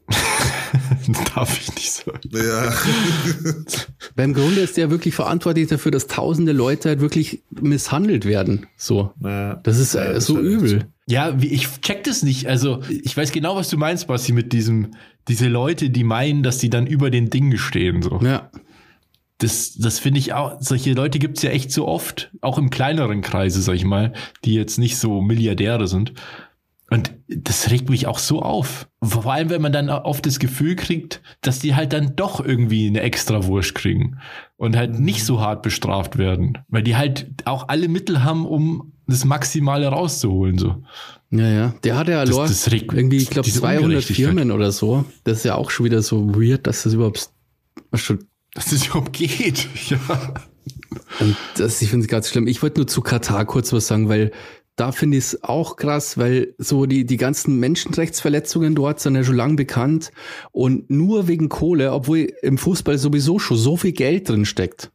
[1.35, 2.21] Darf ich nicht sagen.
[2.33, 2.73] Ja.
[4.17, 8.67] Beim Grunde ist der wirklich verantwortlich dafür, dass tausende Leute halt wirklich misshandelt werden.
[8.77, 9.13] So.
[9.23, 9.57] Ja.
[9.57, 10.87] Das ist Ja, äh, das so ist echt übel.
[11.09, 12.47] Ja, wie- ich check das nicht.
[12.47, 14.93] Also, ich weiß genau, was du meinst, Basti, mit diesem,
[15.29, 18.03] diese Leute, die meinen, dass die dann über den Dingen stehen.
[18.03, 18.21] So.
[18.23, 18.51] Ja.
[19.39, 23.23] Das, das finde ich auch, solche Leute gibt's ja echt so oft, auch im kleineren
[23.23, 24.13] Kreise, sag ich mal,
[24.45, 26.13] die jetzt nicht so Milliardäre sind.
[26.93, 28.89] Und das regt mich auch so auf.
[29.03, 32.87] Vor allem, wenn man dann oft das Gefühl kriegt, dass die halt dann doch irgendwie
[32.87, 34.19] eine extra Wurst kriegen
[34.57, 38.93] und halt nicht so hart bestraft werden, weil die halt auch alle Mittel haben, um
[39.07, 40.59] das Maximale rauszuholen.
[40.59, 40.83] So.
[41.31, 41.75] Ja, ja.
[41.83, 44.27] Der hat ja Das- Lor, das regt- irgendwie, ich glaube, diese 200 Ungerechtigkeit.
[44.27, 45.05] Firmen oder so.
[45.25, 47.29] Das ist ja auch schon wieder so weird, dass das überhaupt
[47.95, 48.21] schon
[48.55, 49.67] Dass das überhaupt geht.
[49.89, 49.99] Ja.
[51.21, 52.47] Und das, ich finde es ganz schlimm.
[52.47, 54.31] Ich wollte nur zu Katar kurz was sagen, weil
[54.77, 59.25] da finde ich es auch krass, weil so die, die ganzen Menschenrechtsverletzungen dort sind ja
[59.25, 60.13] schon lang bekannt
[60.51, 64.91] und nur wegen Kohle, obwohl im Fußball sowieso schon so viel Geld drin steckt.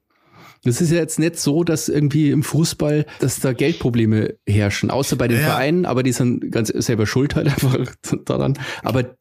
[0.64, 5.16] Das ist ja jetzt nicht so, dass irgendwie im Fußball, dass da Geldprobleme herrschen, außer
[5.16, 5.46] bei den Ja.
[5.46, 7.86] Vereinen, aber die sind ganz selber schuld halt einfach
[8.26, 8.58] daran.
[8.84, 9.16] Aber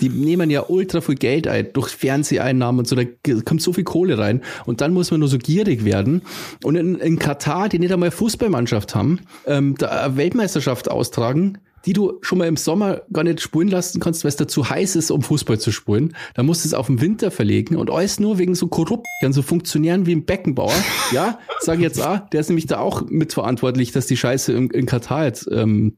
[0.00, 3.04] die nehmen ja ultra viel Geld ein durch Fernseheinnahmen und so, da
[3.44, 6.22] kommt so viel Kohle rein und dann muss man nur so gierig werden.
[6.64, 11.92] Und in, in Katar, die nicht einmal Fußballmannschaft haben, ähm, da eine Weltmeisterschaft austragen, die
[11.92, 14.96] du schon mal im Sommer gar nicht spulen lassen kannst, weil es da zu heiß
[14.96, 16.14] ist, um Fußball zu spulen.
[16.34, 19.42] Da musst du es auf den Winter verlegen und alles nur wegen so Korruptern, so
[19.42, 20.74] Funktionären wie ein Beckenbauer.
[21.10, 24.84] Ja, sag jetzt auch, der ist nämlich da auch mitverantwortlich, dass die Scheiße in, in
[24.84, 25.96] Katar jetzt ähm,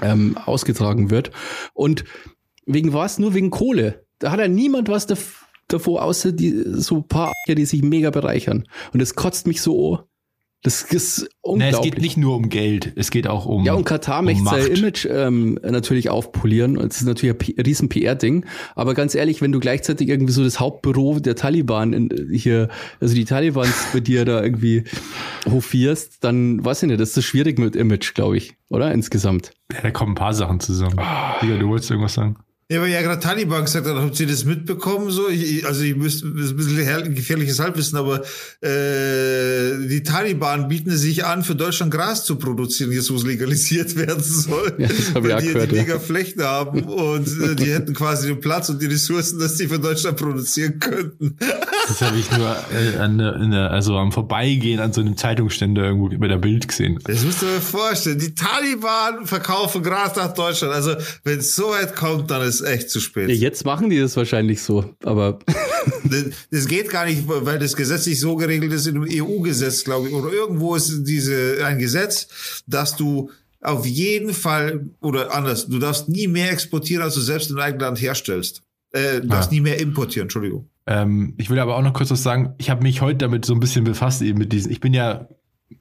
[0.00, 1.32] ähm, ausgetragen wird.
[1.74, 2.04] Und
[2.66, 3.18] wegen was?
[3.18, 4.04] Nur wegen Kohle.
[4.18, 8.10] Da hat ja niemand was dav- davor, außer die, so ein paar, die sich mega
[8.10, 8.64] bereichern.
[8.92, 10.00] Und das kotzt mich so.
[10.64, 11.74] Das ist unglaublich.
[11.74, 13.64] es geht nicht nur um Geld, es geht auch um.
[13.64, 14.66] Ja, und Katar um möchte sein.
[14.76, 16.76] Image ähm, natürlich aufpolieren.
[16.78, 18.46] Und es ist natürlich ein P- riesen PR-Ding.
[18.76, 22.68] Aber ganz ehrlich, wenn du gleichzeitig irgendwie so das Hauptbüro der Taliban in, hier,
[23.00, 24.84] also die Talibans bei dir da irgendwie
[25.50, 28.92] hofierst, dann weiß ich nicht, das ist schwierig mit Image, glaube ich, oder?
[28.92, 29.50] Insgesamt.
[29.72, 30.96] Ja, da kommen ein paar Sachen zusammen.
[31.42, 32.36] Digga, du wolltest irgendwas sagen?
[32.72, 35.10] Ja, aber ja gerade Taliban gesagt hat, habt ihr das mitbekommen?
[35.10, 38.22] So, ich, ich- also ich müsste das ist ein bisschen gefährliches Halbwissen, aber
[38.62, 43.94] äh, die Taliban bieten sich an, für Deutschland Gras zu produzieren, jetzt wo es legalisiert
[43.96, 44.74] werden soll.
[44.78, 45.82] Ja, das hab ich weil auch die gehört, die ja.
[45.82, 49.68] mega Flächen haben und äh, die hätten quasi den Platz und die Ressourcen, dass die
[49.68, 51.36] für Deutschland produzieren könnten.
[51.88, 55.82] Das habe ich nur äh, an in der, also am Vorbeigehen an so einem Zeitungsständer
[55.84, 56.98] irgendwo bei der Bild gesehen.
[57.04, 58.18] Das musst du dir vorstellen.
[58.18, 60.72] Die Taliban verkaufen Gras nach Deutschland.
[60.72, 60.94] Also
[61.24, 63.28] wenn es so weit kommt, dann ist echt zu spät.
[63.28, 65.38] Ja, jetzt machen die das wahrscheinlich so, aber
[66.04, 70.08] Das, das geht gar nicht, weil das gesetzlich so geregelt ist in einem EU-Gesetz, glaube
[70.08, 75.78] ich, oder irgendwo ist diese ein Gesetz, dass du auf jeden Fall oder anders, du
[75.78, 78.62] darfst nie mehr exportieren, als du selbst im eigenen Land herstellst.
[78.92, 79.54] Äh, du darfst Ah.
[79.54, 80.68] nie mehr importieren, Entschuldigung.
[80.86, 82.54] Ähm, ich will aber auch noch kurz was sagen.
[82.58, 84.70] Ich habe mich heute damit so ein bisschen befasst, eben mit diesen.
[84.72, 85.28] Ich bin ja,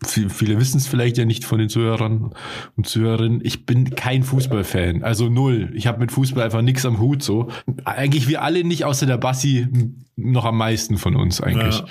[0.03, 2.33] viele wissen es vielleicht ja nicht von den Zuhörern
[2.75, 5.03] und Zuhörerinnen, ich bin kein Fußballfan.
[5.03, 5.71] Also null.
[5.73, 7.49] Ich habe mit Fußball einfach nichts am Hut so.
[7.85, 9.67] Eigentlich wir alle nicht, außer der Bassi
[10.15, 11.79] noch am meisten von uns eigentlich.
[11.79, 11.85] Ja.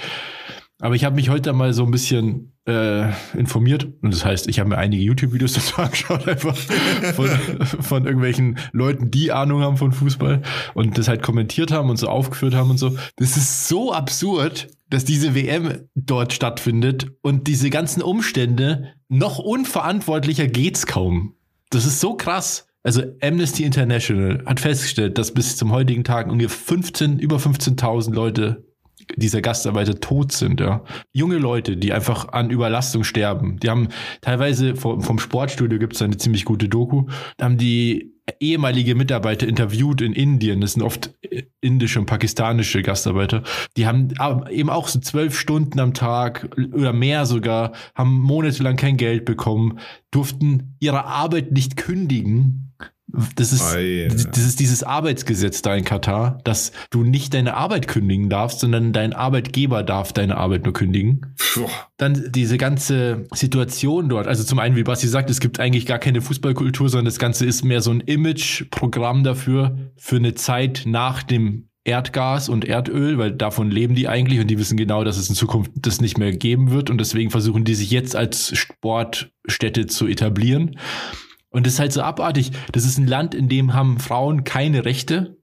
[0.80, 3.88] Aber ich habe mich heute mal so ein bisschen äh, informiert.
[4.00, 7.28] Und das heißt, ich habe mir einige YouTube-Videos dazu angeschaut, einfach von,
[7.82, 10.42] von irgendwelchen Leuten, die Ahnung haben von Fußball
[10.74, 12.96] und das halt kommentiert haben und so aufgeführt haben und so.
[13.16, 20.46] Das ist so absurd, dass diese WM dort stattfindet und diese ganzen Umstände noch unverantwortlicher
[20.46, 21.34] geht's kaum.
[21.70, 22.66] Das ist so krass.
[22.82, 28.64] Also Amnesty International hat festgestellt, dass bis zum heutigen Tag ungefähr 15, über 15.000 Leute
[29.16, 30.84] dieser Gastarbeiter tot sind, ja.
[31.12, 33.58] Junge Leute, die einfach an Überlastung sterben.
[33.58, 33.88] Die haben
[34.20, 37.06] teilweise vom, vom Sportstudio gibt es eine ziemlich gute Doku,
[37.40, 38.09] haben die
[38.40, 43.42] ehemalige Mitarbeiter interviewt in Indien, das sind oft äh, indische und pakistanische Gastarbeiter,
[43.76, 48.76] die haben aber eben auch so zwölf Stunden am Tag oder mehr sogar, haben monatelang
[48.76, 49.78] kein Geld bekommen,
[50.10, 52.72] durften ihre Arbeit nicht kündigen.
[53.36, 58.28] Das ist, das ist dieses Arbeitsgesetz da in Katar, dass du nicht deine Arbeit kündigen
[58.28, 61.34] darfst, sondern dein Arbeitgeber darf deine Arbeit nur kündigen.
[61.38, 61.66] Puh.
[61.96, 64.26] Dann diese ganze Situation dort.
[64.26, 67.46] Also zum einen, wie Basti sagt, es gibt eigentlich gar keine Fußballkultur, sondern das Ganze
[67.46, 73.32] ist mehr so ein Image-Programm dafür, für eine Zeit nach dem Erdgas und Erdöl, weil
[73.32, 76.32] davon leben die eigentlich und die wissen genau, dass es in Zukunft das nicht mehr
[76.32, 80.76] geben wird und deswegen versuchen die sich jetzt als Sportstätte zu etablieren.
[81.50, 82.52] Und das ist halt so abartig.
[82.72, 85.36] Das ist ein Land, in dem haben Frauen keine Rechte.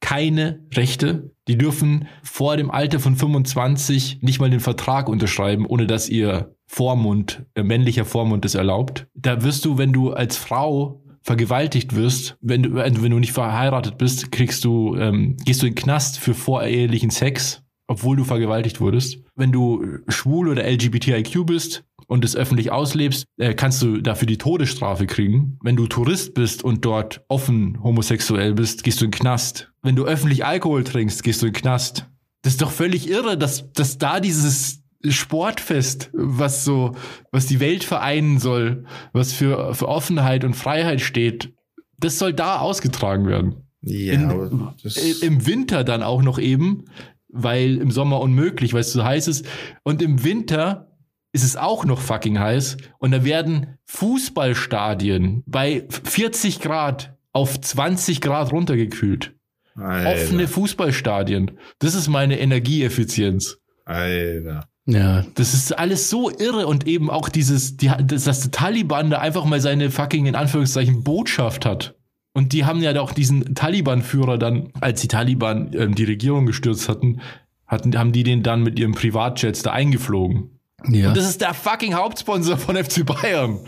[0.00, 1.32] Keine Rechte.
[1.48, 6.54] Die dürfen vor dem Alter von 25 nicht mal den Vertrag unterschreiben, ohne dass ihr
[6.66, 9.06] Vormund, äh, männlicher Vormund das erlaubt.
[9.14, 13.98] Da wirst du, wenn du als Frau vergewaltigt wirst, wenn du, wenn du nicht verheiratet
[13.98, 18.80] bist, kriegst du, ähm, gehst du in den Knast für vorehelichen Sex, obwohl du vergewaltigt
[18.80, 19.18] wurdest.
[19.34, 24.38] Wenn du schwul oder LGBTIQ bist und es öffentlich auslebst, äh, kannst du dafür die
[24.38, 25.58] Todesstrafe kriegen.
[25.62, 29.70] Wenn du Tourist bist und dort offen homosexuell bist, gehst du in den Knast.
[29.82, 32.06] Wenn du öffentlich Alkohol trinkst, gehst du in den Knast.
[32.42, 36.96] Das ist doch völlig irre, dass, dass da dieses Sportfest, was so,
[37.30, 41.52] was die Welt vereinen soll, was für, für Offenheit und Freiheit steht,
[41.98, 43.56] das soll da ausgetragen werden.
[43.82, 46.84] Ja, In- das, Im Winter dann auch noch eben,
[47.28, 49.46] weil im Sommer unmöglich, weil es so heiß ist.
[49.82, 50.87] Und im Winter
[51.32, 52.76] ist es auch noch fucking heiß.
[52.98, 59.34] Und da werden Fußballstadien bei 40 Grad auf 20 Grad runtergekühlt.
[59.76, 61.52] Alter, Offene Fußballstadien.
[61.78, 63.58] Das ist meine Energieeffizienz.
[63.84, 64.68] Alter.
[64.86, 69.10] Ja, Das ist alles so irre und eben auch dieses, die, dass, dass der Taliban
[69.10, 71.94] da einfach mal seine fucking, in Anführungszeichen, Botschaft hat.
[72.32, 76.88] Und die haben ja auch diesen Taliban-Führer dann, als die Taliban ähm, die Regierung gestürzt
[76.88, 77.20] hatten,
[77.66, 80.57] hatten, haben die den dann mit ihren Privatjets da eingeflogen.
[80.86, 81.08] Ja.
[81.08, 83.60] Und das ist der fucking Hauptsponsor von FC Bayern.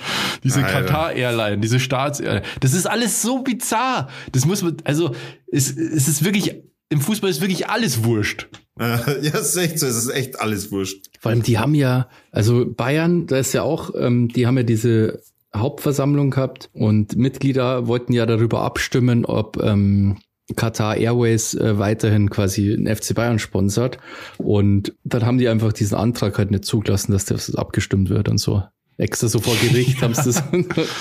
[0.44, 0.82] Diese Alter.
[0.82, 2.22] Qatar Airline, diese Staats
[2.60, 4.08] Das ist alles so bizarr.
[4.32, 5.14] Das muss man, also,
[5.50, 6.54] es, es ist wirklich,
[6.88, 8.48] im Fußball ist wirklich alles wurscht.
[8.80, 11.04] Ja, es ist echt so, es ist echt alles wurscht.
[11.20, 14.62] Vor allem, die haben ja, also Bayern, da ist ja auch, ähm, die haben ja
[14.62, 15.20] diese
[15.54, 20.16] Hauptversammlung gehabt und Mitglieder wollten ja darüber abstimmen, ob ähm,
[20.56, 23.98] Qatar Airways äh, weiterhin quasi den FC Bayern sponsert.
[24.38, 28.38] Und dann haben die einfach diesen Antrag halt nicht zugelassen, dass das abgestimmt wird und
[28.38, 28.62] so.
[29.00, 30.42] Extra so vor Gericht haben sie das.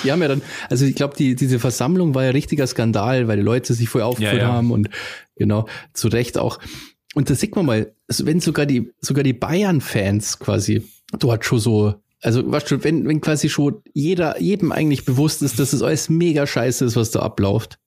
[0.04, 3.38] Die haben ja dann, also ich glaube, die, diese Versammlung war ja richtiger Skandal, weil
[3.38, 4.54] die Leute sich vorher aufgeführt Ja, ja.
[4.54, 4.90] haben und
[5.36, 6.60] genau, zu Recht auch.
[7.14, 10.84] Und da sieht man mal, also wenn sogar die, sogar die Bayern-Fans quasi
[11.18, 15.60] dort schon so, also weißt du, wenn, wenn quasi schon jeder, jedem eigentlich bewusst ist,
[15.60, 17.80] dass es alles mega scheiße ist, was da abläuft.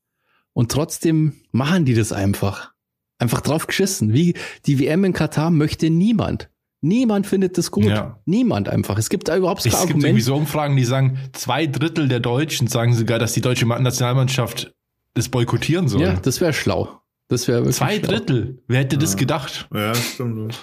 [0.52, 2.72] Und trotzdem machen die das einfach.
[3.18, 4.12] Einfach drauf geschissen.
[4.12, 4.34] Wie
[4.66, 6.48] die WM in Katar möchte niemand.
[6.80, 7.84] Niemand findet das gut.
[7.84, 8.20] Ja.
[8.24, 8.98] Niemand einfach.
[8.98, 10.04] Es gibt da überhaupt kein Es gibt Argument.
[10.04, 14.74] irgendwie so Umfragen, die sagen, zwei Drittel der Deutschen sagen sogar, dass die deutsche Nationalmannschaft
[15.14, 16.00] das boykottieren soll.
[16.02, 17.00] ja, das wäre schlau.
[17.28, 18.08] Das wäre wirklich zwei schlau.
[18.08, 18.62] Drittel.
[18.66, 19.68] Wer hätte das gedacht?
[19.72, 20.58] Ja, stimmt.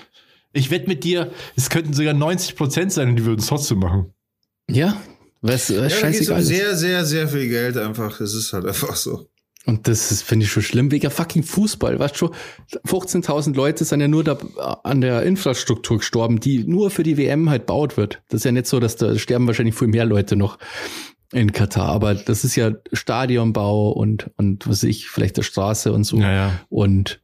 [0.52, 3.80] Ich wette mit dir, es könnten sogar 90 Prozent sein und die würden es trotzdem
[3.80, 4.14] machen.
[4.70, 4.98] Ja,
[5.42, 6.40] was Ja, äh, da geht's um scheißegal.
[6.42, 6.48] ist.
[6.48, 8.20] sehr, sehr, sehr viel Geld einfach.
[8.20, 9.30] Es ist halt einfach so.
[9.70, 12.00] Und das ist, finde ich schon schlimm, wegen fucking Fußball.
[12.00, 12.32] Weißt du, schon,
[12.88, 14.36] 15.000 Leute sind ja nur da
[14.84, 18.20] an der Infrastruktur gestorben, die nur für die WM halt baut wird.
[18.30, 20.58] Das ist ja nicht so, dass da sterben wahrscheinlich viel mehr Leute noch
[21.32, 21.90] in Katar.
[21.90, 26.18] Aber das ist ja Stadionbau und, und was weiß ich, vielleicht der Straße und so.
[26.18, 26.60] ja.
[26.70, 27.22] Und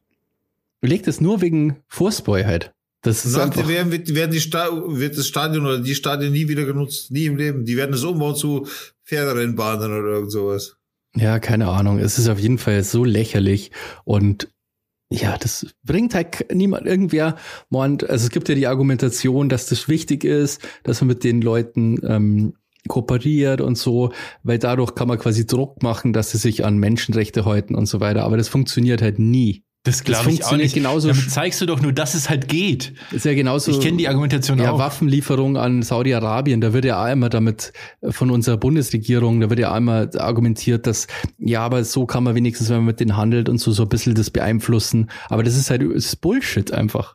[0.82, 2.72] legt es nur wegen Fußball halt.
[3.02, 6.32] Das ist Nach der WM wird, werden die Sta wird das Stadion oder die Stadien
[6.32, 7.10] nie wieder genutzt.
[7.10, 7.64] Nie im Leben.
[7.64, 8.68] Die werden es umbauen zu
[9.04, 10.75] Pferderennbahnen oder irgend sowas.
[11.16, 11.98] Ja, keine Ahnung.
[11.98, 13.70] Es ist auf jeden Fall so lächerlich
[14.04, 14.48] und
[15.10, 17.36] ja, das bringt halt niemand irgendwer.
[17.70, 21.40] Und also es gibt ja die Argumentation, dass das wichtig ist, dass man mit den
[21.40, 22.54] Leuten ähm,
[22.88, 24.12] kooperiert und so,
[24.42, 28.00] weil dadurch kann man quasi Druck machen, dass sie sich an Menschenrechte halten und so
[28.00, 28.24] weiter.
[28.24, 29.65] Aber das funktioniert halt nie.
[29.86, 30.74] Das glaube ich auch funktioniert nicht.
[30.74, 32.92] genauso Damit zeigst du doch nur, dass es halt geht.
[33.12, 33.70] Ist ja genauso.
[33.70, 34.78] Ich kenne die Argumentation ja, auch.
[34.80, 39.76] Waffenlieferung an Saudi-Arabien, da wird ja immer damit äh, von unserer Bundesregierung, da wird ja
[39.76, 41.06] immer argumentiert, dass
[41.38, 43.88] ja, aber so kann man wenigstens, wenn man mit denen handelt und so, so ein
[43.88, 45.08] bisschen das beeinflussen.
[45.28, 47.14] Aber das ist halt ist Bullshit einfach.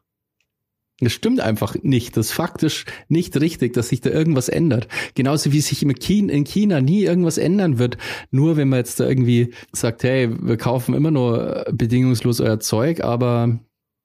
[1.01, 2.15] Das stimmt einfach nicht.
[2.15, 4.87] Das ist faktisch nicht richtig, dass sich da irgendwas ändert.
[5.15, 7.97] Genauso wie sich China, in China nie irgendwas ändern wird.
[8.29, 12.59] Nur wenn man jetzt da irgendwie sagt, hey, wir kaufen immer nur äh, bedingungslos euer
[12.59, 13.59] Zeug, aber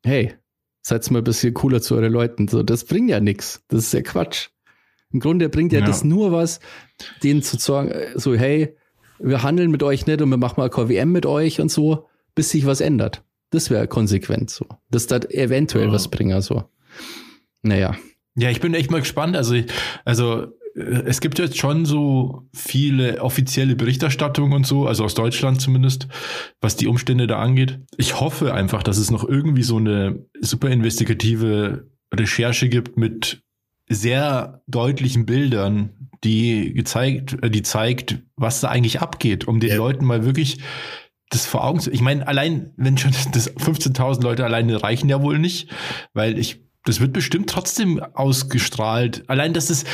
[0.05, 0.33] hey,
[0.83, 2.49] seid mal ein bisschen cooler zu euren Leuten.
[2.49, 3.63] So, das bringt ja nichts.
[3.69, 4.49] Das ist ja Quatsch.
[5.13, 5.87] Im Grunde bringt ja, Ja.
[5.87, 6.61] das nur was,
[7.23, 8.75] denen zu sagen, äh, so, hey,
[9.19, 12.51] wir handeln mit euch nicht und wir machen mal KWM mit euch und so, bis
[12.51, 13.23] sich was ändert.
[13.51, 14.67] Das wäre konsequent so.
[14.91, 15.93] Das da eventuell Ja.
[15.93, 16.65] was bringen, so.
[17.67, 17.97] Naja.
[18.39, 19.37] Ja, ich bin echt mal gespannt.
[19.37, 19.57] Also,
[20.05, 25.61] also äh, es gibt jetzt schon so viele offizielle Berichterstattungen und so, also aus Deutschland
[25.61, 26.07] zumindest,
[26.61, 27.81] was die Umstände da angeht.
[27.97, 33.43] Ich hoffe einfach, dass es noch irgendwie so eine super investigative Recherche gibt mit
[33.89, 39.77] sehr deutlichen Bildern, die gezeigt, äh, die zeigt, was da eigentlich abgeht, um den Ja.
[39.77, 40.59] Leuten mal wirklich
[41.31, 41.91] das vor Augen zu.
[41.91, 45.71] Ich meine, allein, wenn schon das 15.000 Leute alleine reichen ja wohl nicht,
[46.15, 49.25] weil ich das wird bestimmt trotzdem ausgestrahlt.
[49.29, 49.85] Allein, dass es,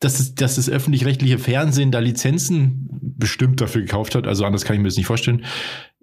[0.00, 4.74] dass es, dass das öffentlich-rechtliche Fernsehen da Lizenzen bestimmt dafür gekauft hat, also anders kann
[4.74, 5.44] ich mir das nicht vorstellen,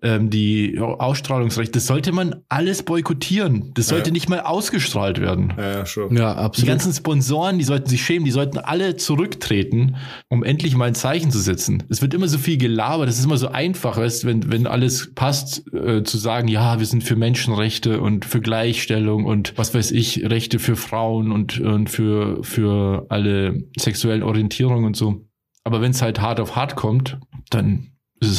[0.06, 3.72] ähm, die Ausstrahlungsrechte, das sollte man alles boykottieren.
[3.74, 4.14] Das sollte Ja.
[4.14, 5.53] nicht mal ausgestrahlt werden.
[5.58, 6.16] Ja, ja, schon.
[6.16, 6.68] Ja, Die absolut.
[6.70, 9.95] ganzen Sponsoren, die sollten sich schämen, die sollten alle zurücktreten,
[10.30, 11.84] um endlich mal ein Zeichen zu setzen.
[11.89, 15.14] Es wird immer so viel gelabert, es ist immer so einfach, weißt, wenn, wenn alles
[15.16, 19.91] passt, äh, zu sagen, ja, wir sind für Menschenrechte und für Gleichstellung und was weiß
[19.91, 25.26] ich, Rechte für Frauen und, und für, für alle sexuellen Orientierungen und so.
[25.64, 27.18] Aber wenn es halt hart auf hart kommt,
[27.49, 27.88] dann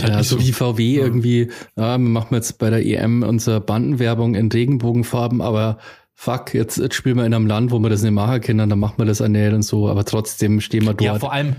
[0.02, 0.42] halt Ja, so so.
[0.44, 5.78] wie VW irgendwie, ja, wir machen jetzt bei der EM unsere Bandenwerbung in Regenbogenfarben, aber
[6.14, 8.78] fuck, jetzt, jetzt spielen wir in einem Land, wo wir das nicht machen können, dann
[8.78, 11.02] machen wir das nicht und so, aber trotzdem stehen wir dort.
[11.02, 11.56] Ja, vor allem,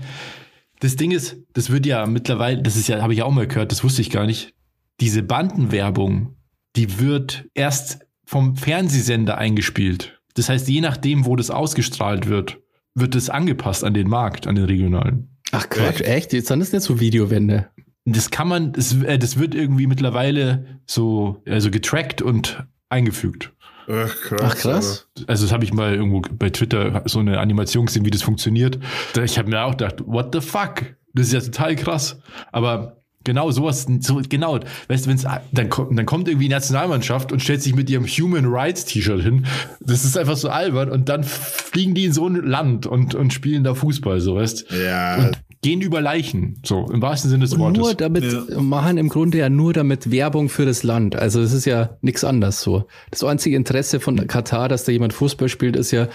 [0.80, 3.72] das Ding ist, das wird ja mittlerweile, das ist ja, habe ich auch mal gehört,
[3.72, 4.54] das wusste ich gar nicht.
[5.00, 6.34] Diese Bandenwerbung,
[6.76, 10.20] die wird erst vom Fernsehsender eingespielt.
[10.34, 12.58] Das heißt, je nachdem, wo das ausgestrahlt wird,
[12.94, 15.38] wird es angepasst an den Markt, an den regionalen.
[15.52, 16.32] Ach Quatsch, echt?
[16.32, 17.68] Jetzt sind das nicht so Videowände.
[18.04, 23.52] Das kann man, das, äh, das wird irgendwie mittlerweile so also getrackt und eingefügt.
[23.88, 24.40] Ach, krass.
[24.42, 25.08] Ach krass.
[25.26, 28.78] Also das habe ich mal irgendwo bei Twitter so eine Animation gesehen, wie das funktioniert.
[29.22, 30.82] Ich habe mir auch gedacht, what the fuck?
[31.14, 32.20] Das ist ja total krass.
[32.52, 36.54] Aber genau sowas, so genau, weißt du, wenn es dann kommt, dann kommt irgendwie die
[36.54, 39.46] Nationalmannschaft und stellt sich mit ihrem Human Rights T-Shirt hin.
[39.80, 43.32] Das ist einfach so albern und dann fliegen die in so ein Land und und
[43.32, 44.66] spielen da Fußball, so weißt.
[44.84, 47.78] Ja, Und gehen über Leichen, so im wahrsten Sinne des Und Wortes.
[47.78, 48.60] nur damit, Ja.
[48.60, 51.16] machen im Grunde ja nur damit Werbung für das Land.
[51.16, 52.86] Also es ist ja nichts anderes so.
[53.10, 56.08] Das einzige Interesse von Katar, dass da jemand Fußball spielt, ist ja,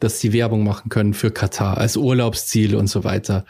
[0.00, 3.44] dass sie Werbung machen können für Katar als Urlaubsziel und so weiter.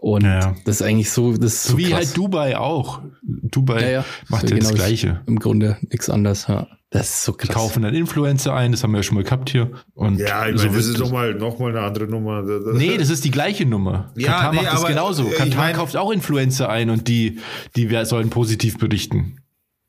[0.00, 0.54] Und Ja.
[0.64, 1.94] das ist eigentlich so, das ist so so wie krass.
[2.06, 3.02] halt Dubai auch.
[3.22, 4.04] Dubai ja, ja.
[4.28, 5.20] macht ja das genau Gleiche.
[5.26, 6.46] Im Grunde nichts anderes.
[6.48, 6.66] Ja.
[6.92, 7.54] Das ist so Die krass.
[7.54, 9.70] kaufen dann Influencer ein, das haben wir ja schon mal gehabt hier.
[9.94, 12.42] Und ja ich so meine, das ist nochmal noch mal eine andere Nummer.
[12.72, 14.12] Nee, das ist die gleiche Nummer.
[14.16, 15.24] Ja, Katar nee, macht das genauso.
[15.26, 17.38] äh, ich Katar mein- kauft auch Influencer ein und die,
[17.76, 19.36] die sollen positiv berichten.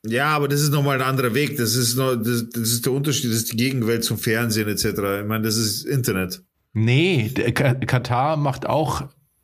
[0.06, 1.58] Ja, aber das ist nochmal ein anderer Weg.
[1.58, 4.86] Das ist noch, das, das ist der Unterschied, das ist die Gegenwelt zum Fernsehen etc.
[4.86, 6.44] Ich meine, das ist Internet.
[6.74, 9.04] Nee, Katar macht auch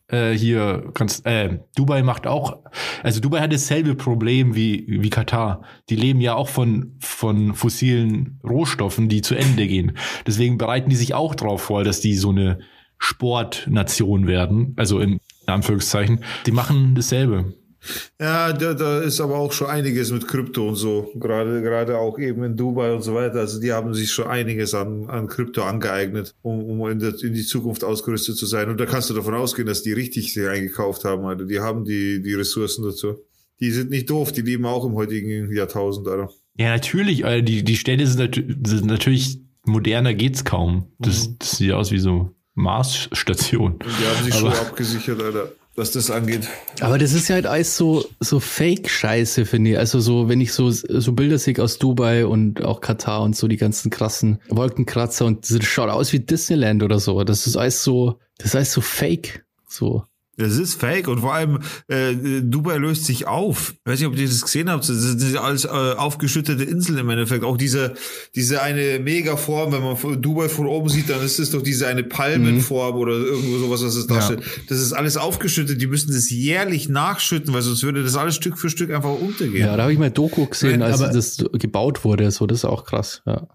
[0.09, 2.57] äh, hier, ganz, äh, Dubai macht auch,
[3.03, 5.63] also Dubai hat dasselbe Problem wie, wie Katar.
[5.89, 9.97] Die leben ja auch von, von fossilen Rohstoffen, die zu Ende gehen.
[10.25, 12.59] Deswegen bereiten die sich auch darauf vor, dass die so eine
[12.97, 14.73] Sportnation werden.
[14.77, 16.23] Also in Anführungszeichen.
[16.45, 17.53] Die machen dasselbe.
[18.19, 21.11] Ja, da, da ist aber auch schon einiges mit Krypto und so.
[21.15, 23.39] Gerade, gerade auch eben in Dubai und so weiter.
[23.39, 27.33] Also die haben sich schon einiges an, an Krypto angeeignet, um, um in, der, in
[27.33, 28.69] die Zukunft ausgerüstet zu sein.
[28.69, 31.25] Und da kannst du davon ausgehen, dass die richtig sich eingekauft haben.
[31.25, 33.15] Also die haben die, die Ressourcen dazu.
[33.59, 36.29] Die sind nicht doof, die leben auch im heutigen Jahrtausend, Alter.
[36.57, 40.91] Ja, natürlich, Alter, die, die Städte sind, natü- sind natürlich moderner geht's kaum.
[40.99, 43.73] Das, das sieht aus wie so Mars-Station.
[43.73, 46.47] Und die haben sich Aber- schon abgesichert, Alter, was das angeht.
[46.81, 49.77] Aber das ist ja halt alles so, so Fake-Scheiße, finde ich.
[49.77, 53.47] Also so, wenn ich so, so Bilder sehe aus Dubai und auch Katar und so
[53.47, 57.23] die ganzen krassen Wolkenkratzer und das schaut aus wie Disneyland oder so.
[57.23, 59.45] Das ist alles so, das ist alles so fake.
[59.69, 60.03] So.
[60.37, 62.13] Das ist fake und vor allem äh,
[62.43, 63.73] Dubai löst sich auf.
[63.73, 64.87] Ich weiß nicht, ob ihr das gesehen habt.
[64.87, 67.43] Das sind alles äh, aufgeschüttete Inseln im Endeffekt.
[67.43, 67.95] Auch diese
[68.35, 72.03] diese eine Megaform, wenn man Dubai von oben sieht, dann ist es doch diese eine
[72.03, 74.43] Palmenform oder irgendwo sowas, was es darstellt.
[74.69, 75.81] Das ist alles aufgeschüttet.
[75.81, 79.65] Die müssen das jährlich nachschütten, weil sonst würde das alles Stück für Stück einfach untergehen.
[79.65, 82.29] Ja, da habe ich mal Doku gesehen, Nein, als das gebaut wurde.
[82.29, 83.23] So, das ist auch krass.
[83.25, 83.47] Ja.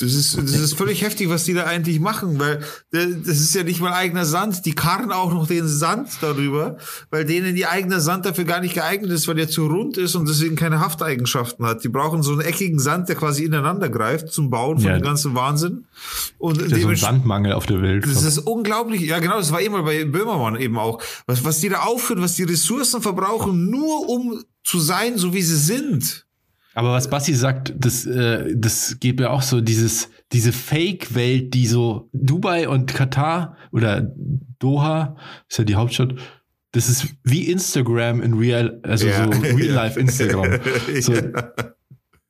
[0.00, 3.54] Das ist, das ist völlig heftig, was die da eigentlich machen, weil äh, das ist
[3.54, 4.64] ja nicht mal eigener Sand.
[4.64, 6.76] Die karren auch noch den Sand darüber,
[7.10, 10.14] weil denen ihr eigener Sand dafür gar nicht geeignet ist, weil der zu rund ist
[10.14, 11.82] und deswegen keine Hafteigenschaften hat.
[11.82, 14.98] Die brauchen so einen eckigen Sand, der quasi ineinander greift zum Bauen von Ja.
[14.98, 15.86] dem ganzen Wahnsinn.
[16.38, 18.04] Und Das ist so ein Sandmangel auf der Welt.
[18.06, 19.00] das ist unglaublich.
[19.02, 21.02] Ja, genau, das war immer bei Böhmermann eben auch.
[21.26, 25.42] Was, was die da aufführen, was die Ressourcen verbrauchen, nur um zu sein, so wie
[25.42, 26.26] sie sind.
[26.78, 31.66] Aber was Basti sagt, das, äh, das geht mir auch so, dieses, diese Fake-Welt, die
[31.66, 34.14] so Dubai und Katar oder
[34.60, 35.16] Doha,
[35.48, 36.14] ist ja die Hauptstadt,
[36.70, 39.24] das ist wie Instagram in Real, also Ja.
[39.24, 40.60] so Real-Life Instagram.
[41.00, 41.52] So, Ja.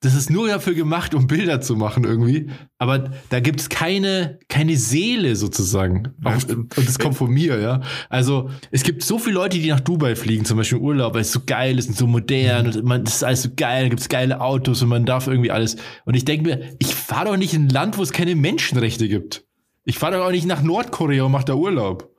[0.00, 2.50] Das ist nur dafür gemacht, um Bilder zu machen irgendwie.
[2.78, 6.14] Aber da gibt's keine, keine Seele sozusagen.
[6.22, 7.80] Auch, und das kommt von mir, ja.
[8.08, 11.32] Also es gibt so viele Leute, die nach Dubai fliegen, zum Beispiel Urlaub, weil es
[11.32, 14.08] so geil ist und so modern und man, das ist alles so geil, da gibt's
[14.08, 15.76] geile Autos und man darf irgendwie alles.
[16.04, 19.08] Und ich denke mir, ich fahre doch nicht in ein Land, wo es keine Menschenrechte
[19.08, 19.46] gibt.
[19.84, 22.14] Ich fahre doch auch nicht nach Nordkorea und mache da Urlaub.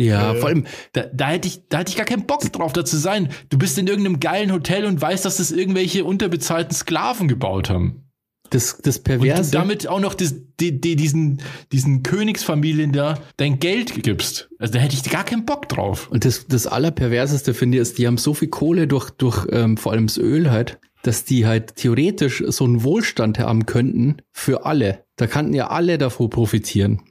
[0.00, 2.84] Ja, vor allem, Da, da hätte ich, da hätte ich gar keinen Bock drauf, da
[2.84, 3.30] zu sein.
[3.50, 8.04] Du bist in irgendeinem geilen Hotel und weißt, dass das irgendwelche unterbezahlten Sklaven gebaut haben.
[8.50, 9.50] Das, das Und du Perverse.
[9.50, 11.42] damit auch noch das, die, die, diesen,
[11.72, 14.48] diesen Königsfamilien da dein Geld gibst.
[14.58, 16.08] Also da hätte ich gar keinen Bock drauf.
[16.10, 19.76] Und das, das Allerperverseste finde ich ist, die haben so viel Kohle durch, durch ähm,
[19.76, 24.64] vor allem das Öl halt, dass die halt theoretisch so einen Wohlstand haben könnten für
[24.64, 25.04] alle.
[25.16, 27.02] Da kannten ja alle davor profitieren.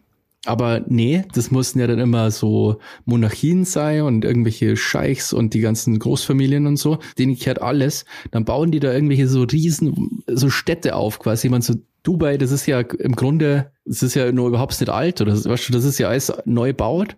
[0.45, 5.59] Aber nee, das mussten ja dann immer so Monarchien sein und irgendwelche Scheichs und die
[5.59, 6.99] ganzen Großfamilien und so.
[7.17, 8.05] Denen gehört alles.
[8.31, 11.49] Dann bauen die da irgendwelche so riesen, so Städte auf quasi.
[11.49, 15.19] Man so Dubai, das ist ja im Grunde, das ist ja nur überhaupt nicht alt
[15.19, 17.17] oder weißt du, das ist ja alles neu baut.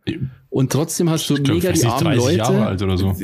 [0.50, 3.16] Und trotzdem hast du glaub, mega die armen 30 Leute so.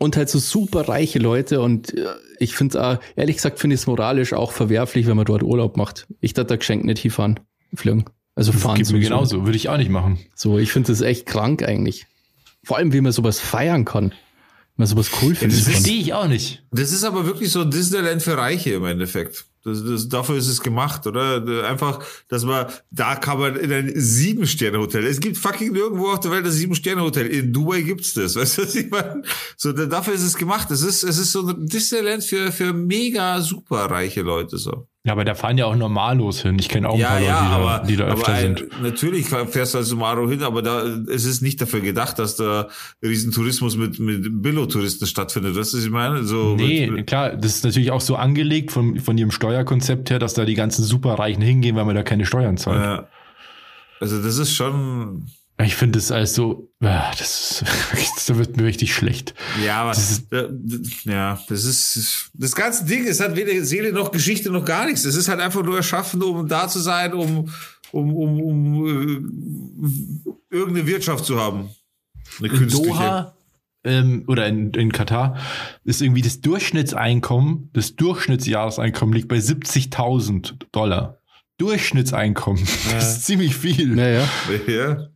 [0.00, 2.06] Und halt so super reiche Leute und äh,
[2.40, 6.08] ich finde ehrlich gesagt finde ich es moralisch auch verwerflich, wenn man dort Urlaub macht.
[6.20, 7.38] Ich dachte da geschenkt nicht hinfahren,
[7.72, 8.06] fliegen.
[8.48, 10.18] Also fahren Geht mir genauso, würde ich auch nicht machen.
[10.34, 12.06] So, ich finde das echt krank eigentlich.
[12.64, 14.10] Vor allem, wie man sowas feiern kann.
[14.10, 15.58] Wie man sowas cool findet.
[15.60, 16.64] Das verstehe ich auch nicht.
[16.72, 19.44] Das ist aber wirklich so ein Disneyland für Reiche im Endeffekt.
[19.64, 21.68] Das, das, dafür ist es gemacht, oder?
[21.68, 25.06] Einfach, dass man, da kann man in ein Sieben-Sterne-Hotel.
[25.06, 27.28] Es gibt fucking nirgendwo auf der Welt ein Sieben-Sterne-Hotel.
[27.28, 29.22] In Dubai gibt's das, weißt du, was ich meine?
[29.56, 30.68] So, da- dafür ist es gemacht.
[30.72, 34.88] Es ist, es ist so ein Disneyland für, für mega super reiche Leute, so.
[35.04, 36.58] Ja, aber da fahren ja auch normallos hin.
[36.60, 38.40] Ich kenne auch ein Ja, paar ja, Leute, aber, die da, die da öfter aber
[38.40, 38.82] sind.
[38.82, 42.68] natürlich fährst du als Maro hin, aber da es ist nicht dafür gedacht, dass da
[43.02, 45.56] Riesentourismus mit mit Billo-Touristen stattfindet.
[45.56, 46.22] Weißt du, was ich meine?
[46.22, 50.20] So Nee, mit, klar, das ist natürlich auch so angelegt von, von ihrem Steuerkonzept her,
[50.20, 52.80] dass da die ganzen Superreichen hingehen, weil man da keine Steuern zahlt.
[52.80, 53.08] ja.
[53.98, 55.26] Also das ist schon
[55.60, 59.34] Ich finde das alles so, ja, das, ist, da wird mir richtig schlecht.
[59.64, 60.48] Ja, aber Das ist- äh,
[61.04, 63.06] ja, das ist das ganze Ding.
[63.06, 65.04] Es hat weder Seele noch Geschichte noch gar nichts.
[65.04, 67.48] Es ist halt einfach nur erschaffen, um da zu sein, um
[67.92, 71.68] um um, um äh, irgendeine Wirtschaft zu haben.
[72.38, 72.88] Eine In künstliche.
[72.88, 73.36] Doha
[73.84, 75.36] ähm, oder in, in Katar
[75.84, 81.18] ist irgendwie das Durchschnittseinkommen, das Durchschnittsjahreseinkommen liegt bei 70.000 Dollar.
[81.58, 82.64] Durchschnittseinkommen.
[82.90, 83.88] Das ist ziemlich viel.
[83.88, 84.28] Naja.
[84.66, 85.08] Ja.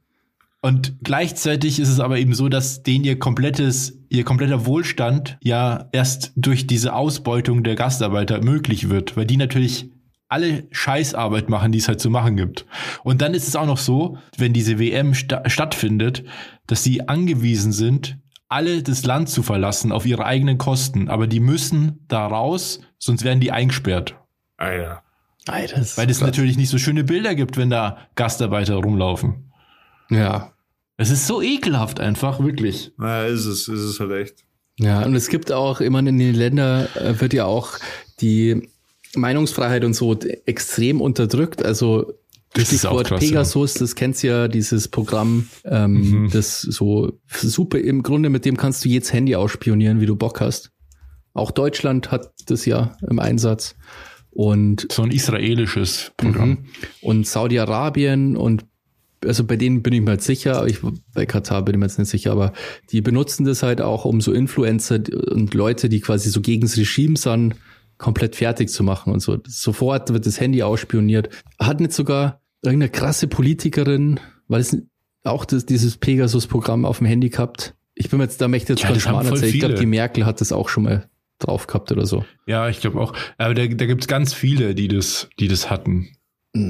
[0.66, 5.88] Und gleichzeitig ist es aber eben so, dass denen ihr komplettes, ihr kompletter Wohlstand ja
[5.92, 9.92] erst durch diese Ausbeutung der Gastarbeiter möglich wird, weil die natürlich
[10.26, 12.66] alle Scheißarbeit machen, die es halt zu machen gibt.
[13.04, 16.24] Und dann ist es auch noch so, wenn diese WM sta stattfindet,
[16.66, 21.08] dass sie angewiesen sind, alle das Land zu verlassen auf ihre eigenen Kosten.
[21.08, 24.16] Aber die müssen da raus, sonst werden die eingesperrt.
[24.56, 25.02] Ah ja.
[25.46, 29.52] Alter, das Weil es natürlich nicht so schöne Bilder gibt, wenn da Gastarbeiter rumlaufen.
[30.10, 30.50] ja.
[30.96, 32.92] Es ist so ekelhaft einfach, wirklich.
[32.96, 34.44] Na, ist es, ist es halt echt.
[34.78, 37.78] Ja, und es gibt auch immer in den Ländern äh, wird ja auch
[38.20, 38.68] die
[39.14, 40.14] Meinungsfreiheit und so
[40.46, 41.64] extrem unterdrückt.
[41.64, 42.12] Also
[42.52, 45.92] Das ist auch Stichwort krass, Pegasus, das kennst ja, dieses Programm, ähm,
[46.24, 46.30] Mhm.
[46.30, 50.40] das so super im Grunde, mit dem kannst du jetzt Handy ausspionieren, wie du Bock
[50.40, 50.72] hast.
[51.34, 53.74] Auch Deutschland hat das ja im Einsatz.
[54.30, 56.48] Und So ein israelisches Programm.
[56.50, 56.58] Mhm.
[57.00, 58.64] Und Saudi-Arabien und
[59.26, 60.80] also bei denen bin ich mir halt sicher, ich,
[61.14, 62.52] bei Katar bin ich mir jetzt nicht sicher, aber
[62.90, 65.00] die benutzen das halt auch, um so Influencer
[65.30, 67.54] und Leute, die quasi so gegen das Regime sind,
[67.98, 69.38] komplett fertig zu machen und so.
[69.46, 71.30] Sofort wird das Handy ausspioniert.
[71.58, 74.76] Hat nicht sogar irgendeine krasse Politikerin, weil es
[75.24, 77.74] auch das, dieses Pegasus-Programm auf dem Handy gehabt?
[77.94, 79.54] Ich bin mir jetzt, da möchte ich jetzt Ja, ganz voll erzählen.
[79.54, 81.08] Ich glaube, die Merkel hat das auch schon mal
[81.38, 82.24] drauf gehabt oder so.
[82.46, 83.12] Ja, ich glaube auch.
[83.38, 86.08] Aber da, da gibt es ganz viele, die das, die das hatten.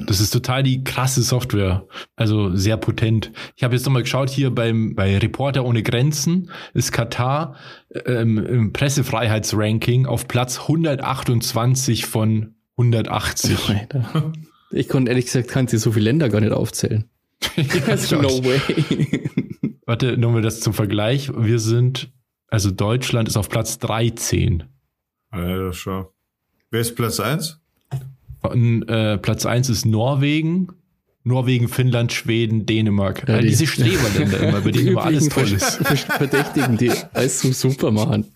[0.07, 1.87] Das ist total die krasse Software.
[2.17, 3.33] Also sehr potent.
[3.57, 7.57] Ich habe jetzt nochmal geschaut, hier beim, bei Reporter ohne Grenzen ist Katar
[8.07, 13.69] ähm, im Pressefreiheitsranking auf Platz 128 von 180.
[13.69, 14.33] Alter.
[14.71, 17.05] Ich konnte ehrlich gesagt, kann sie so viele Länder gar nicht aufzählen.
[17.87, 18.61] Also no way.
[19.87, 21.31] Warte, nur mal das zum Vergleich.
[21.37, 22.13] Wir sind,
[22.49, 24.65] also Deutschland ist auf Platz 13.
[25.33, 26.07] Ja, schon.
[26.71, 27.61] Wer ist Platz eins?
[28.51, 30.69] Und, äh, Platz 1 ist Norwegen.
[31.25, 33.25] Norwegen, Finnland, Schweden, Dänemark.
[33.29, 35.77] Ja, All die- diese Streber Länder immer, bei Die denen immer alles toll ist.
[35.85, 38.27] Ver- Verdächtigen, die alles zum Super machen.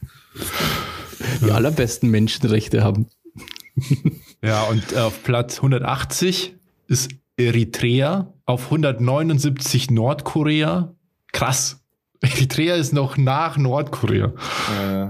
[1.44, 3.06] Die allerbesten Menschenrechte haben.
[4.42, 6.54] Ja, und äh, auf Platz 180
[6.88, 10.92] ist Eritrea, auf 179 Nordkorea.
[11.32, 11.80] Krass.
[12.20, 14.32] Eritrea ist noch nach Nordkorea.
[14.82, 15.08] Äh,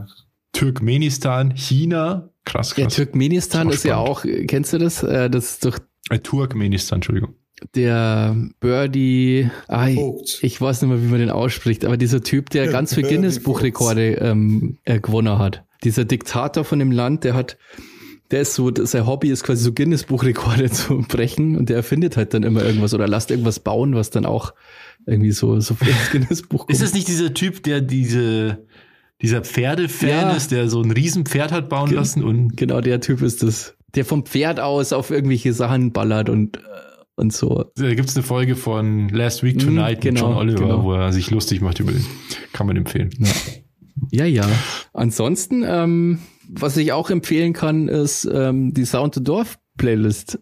[0.52, 2.29] Turkmenistan, China.
[2.44, 2.96] Krass, Ja, krass.
[2.96, 5.02] Turkmenistan Ist ist ja auch, kennst du das?
[5.02, 5.78] Äh, Das ist doch
[6.10, 7.34] äh, Turkmenistan, Entschuldigung.
[7.74, 9.98] der Birdie, ah, ich,
[10.42, 14.14] ich weiß nicht mehr, wie man den ausspricht, aber dieser Typ, der ganz viele Guinness-Buchrekorde
[14.14, 15.64] ähm, äh, gewonnen hat.
[15.84, 17.58] Dieser Diktator von dem Land, der hat,
[18.30, 22.32] der ist so, sein Hobby ist quasi so Guinness-Buchrekorde zu brechen und der erfindet halt
[22.34, 24.54] dann immer irgendwas oder lasst irgendwas bauen, was dann auch
[25.06, 28.66] irgendwie so, so für das Guinness-Buch Ist es nicht dieser Typ, der diese,
[29.22, 30.30] dieser Pferdefan Ja.
[30.32, 33.74] ist, der so ein Riesenpferd hat bauen Ge- lassen und Genau der Typ ist das.
[33.94, 36.60] der vom Pferd aus auf irgendwelche Sachen ballert und, äh,
[37.16, 37.66] und so.
[37.76, 40.84] Da gibt es eine Folge von Last Week Tonight Mhm, genau, mit John Oliver, genau.
[40.84, 42.04] wo er sich lustig macht über den.
[42.52, 43.10] Kann man empfehlen.
[44.10, 44.48] Ja, ja.
[44.94, 50.38] Ansonsten, ähm, was ich auch empfehlen kann, ist ähm, die Sound to Dorf Playlist.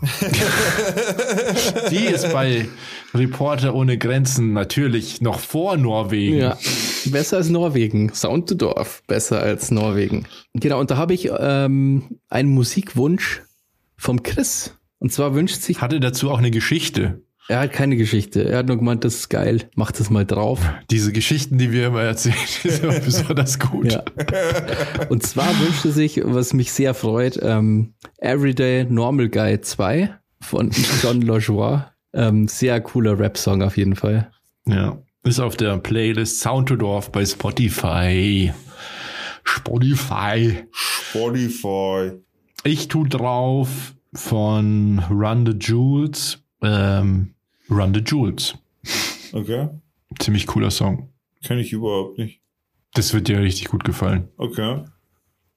[1.90, 2.68] Die ist bei
[3.14, 6.38] Reporter ohne Grenzen natürlich noch vor Norwegen.
[6.38, 6.58] Ja,
[7.06, 8.12] besser als Norwegen.
[8.14, 10.26] Sound to Dorf, besser als Norwegen.
[10.54, 13.42] Genau, und da habe ich ähm, einen Musikwunsch
[13.96, 14.74] vom Chris.
[14.98, 17.22] Und zwar wünscht sich, Hatte dazu auch eine Geschichte.
[17.48, 20.60] Er hat keine Geschichte, er hat nur gemeint, das ist geil, mach das mal drauf.
[20.90, 23.90] Diese Geschichten, die wir immer erzählen, die sind immer besonders gut.
[23.90, 24.04] Ja.
[25.08, 30.70] Und zwar wünschte sich, was mich sehr freut, ähm, Everyday Normal Guy 2 von
[31.02, 31.86] John LaJoie.
[32.12, 34.30] Ähm, sehr cooler Rap-Song auf jeden Fall.
[34.66, 34.98] Ja.
[35.24, 38.52] Ist auf der Playlist Sound to Dorf bei Spotify.
[39.44, 40.64] Spotify.
[40.72, 42.12] Spotify.
[42.64, 46.42] Ich tu drauf von Run the Jewels.
[46.62, 47.34] Ähm,
[47.70, 48.54] Run the Jewels.
[49.32, 49.68] Okay.
[50.18, 51.10] Ziemlich cooler Song.
[51.44, 52.40] Kenn ich überhaupt nicht.
[52.94, 54.28] Das wird dir richtig gut gefallen.
[54.36, 54.84] Okay.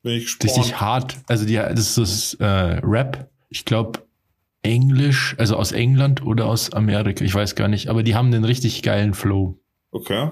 [0.03, 0.57] Bin ich gespannt.
[0.57, 1.17] Richtig hart.
[1.27, 3.29] Also die, das ist das äh, Rap.
[3.49, 4.01] Ich glaube
[4.63, 7.23] Englisch, also aus England oder aus Amerika.
[7.23, 7.87] Ich weiß gar nicht.
[7.87, 9.59] Aber die haben einen richtig geilen Flow.
[9.91, 10.29] Okay.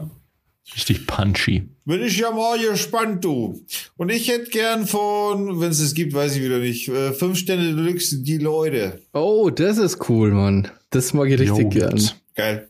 [0.75, 1.69] Richtig punchy.
[1.85, 3.65] Bin ich ja mal gespannt, du.
[3.97, 7.39] Und ich hätte gern von, wenn es es gibt, weiß ich wieder nicht, äh, fünf
[7.39, 9.01] Sterne Deluxe, die Leute.
[9.13, 10.69] Oh, das ist cool, Mann.
[10.91, 12.01] Das mag ich richtig Jo, gern.
[12.35, 12.69] Geil.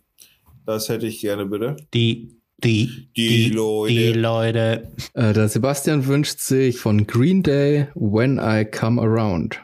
[0.65, 1.77] Das hätte ich gerne, bitte.
[1.93, 3.93] Die, die, Die Leute.
[3.93, 4.91] Die Leute.
[5.13, 9.59] Äh, der Sebastian wünscht sich von Green Day When I Come Around.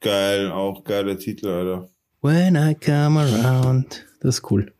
[0.00, 1.88] Geil, auch geiler Titel, Alter.
[2.20, 4.04] When I come around.
[4.20, 4.72] Das ist cool.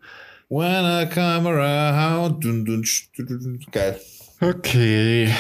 [0.49, 2.45] When I come around.
[2.45, 3.61] Dun, dun, sch, dun, dun, dun.
[3.71, 3.99] Geil.
[4.41, 5.31] Okay.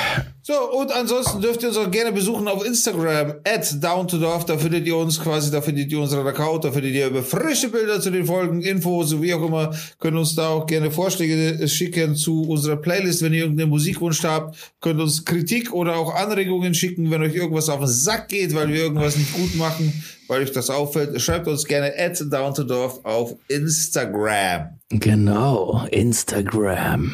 [0.47, 4.45] So, und ansonsten dürft ihr uns auch gerne besuchen auf Instagram, at down to dorf.
[4.45, 7.71] Da findet ihr uns quasi, da findet ihr unseren Account, da findet ihr über frische
[7.71, 9.75] Bilder zu den Folgen, Infos, so wie auch immer.
[9.99, 14.75] Könnt uns da auch gerne Vorschläge schicken zu unserer Playlist, wenn ihr irgendeinen Musikwunsch habt.
[14.83, 18.69] Könnt uns Kritik oder auch Anregungen schicken, wenn euch irgendwas auf den Sack geht, weil
[18.69, 21.19] wir irgendwas nicht gut machen, weil euch das auffällt.
[21.23, 24.79] Schreibt uns gerne at down to dorf auf Instagram.
[24.91, 27.13] Genau, Instagram.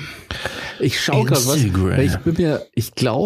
[0.81, 1.57] Ich schaue gerade was.
[1.57, 3.20] Ich bin mir, ich glaube,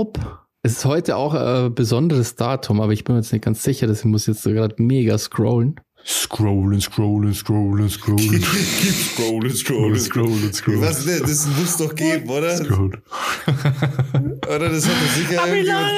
[0.63, 3.87] es ist heute auch ein besonderes Datum, aber ich bin mir jetzt nicht ganz sicher,
[3.87, 5.79] deswegen muss ich jetzt gerade mega scrollen.
[6.07, 8.43] Scrollen, scrollen, scrollen, scrollen.
[8.43, 10.81] scrollen, scrollen, scrollen, scrollen.
[10.81, 12.57] Was, ne, das muss doch geben, oder?
[12.57, 13.03] Scrollen.
[14.47, 15.93] Oder das hat doch sicher irgendjemand,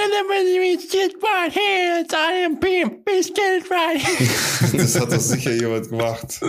[4.72, 6.40] das hat doch sicher jemand gemacht.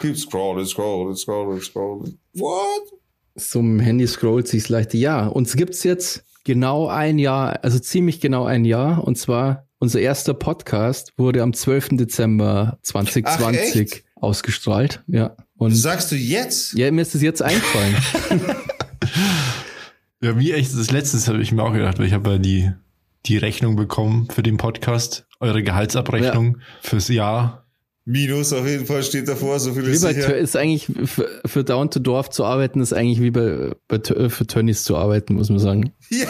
[0.00, 2.18] Keep scrolling, scrolling, scrolling, scrolling.
[2.34, 2.97] What?
[3.38, 4.94] Zum Handy scrollt sich's leicht.
[4.94, 9.04] Ja, uns gibt's jetzt genau ein Jahr, also ziemlich genau ein Jahr.
[9.04, 11.90] Und zwar unser erster Podcast wurde am 12.
[11.92, 15.02] Dezember 2020 Ach, ausgestrahlt.
[15.06, 15.36] Ja.
[15.56, 16.74] Und Sagst du jetzt?
[16.74, 17.96] ja, mir ist es jetzt eingefallen.
[20.20, 22.72] Ja, wie echt, das letztes habe ich mir auch gedacht, weil ich habe ja die,
[23.26, 27.67] die Rechnung bekommen für den Podcast, eure Gehaltsabrechnung fürs Jahr.
[28.10, 30.34] Minus auf jeden Fall steht davor, so viel Wie ist bei sicher.
[30.34, 34.30] Ist eigentlich für, für Down to Dorf zu arbeiten, ist eigentlich wie bei, bei Tö-
[34.30, 35.92] für Tönnies zu arbeiten, muss man sagen.
[36.10, 36.26] Ja,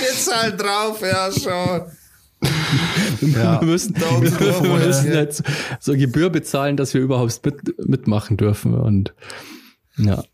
[0.00, 1.82] wir zahlen drauf, ja, schon.
[3.32, 3.60] Ja.
[3.60, 5.16] Wir müssen, Down to Dorf, wir müssen ja.
[5.16, 5.44] halt so,
[5.80, 8.74] so Gebühr bezahlen, dass wir überhaupt mit, mitmachen dürfen.
[8.74, 9.14] Und
[9.96, 10.24] ja,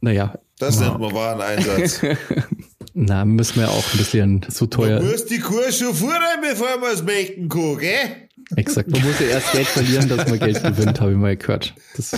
[0.00, 2.00] naja, Das nennt man Wareneinsatz.
[2.94, 5.02] na, müssen wir auch ein bisschen so Du teuer.
[5.02, 8.25] musst die Kurs schon fuhren, bevor man es melken kann, gell?
[8.54, 8.90] Exakt.
[8.90, 11.74] Man muss ja erst Geld verlieren, dass man Geld gewinnt, habe ich mal gehört.
[11.96, 12.16] Das,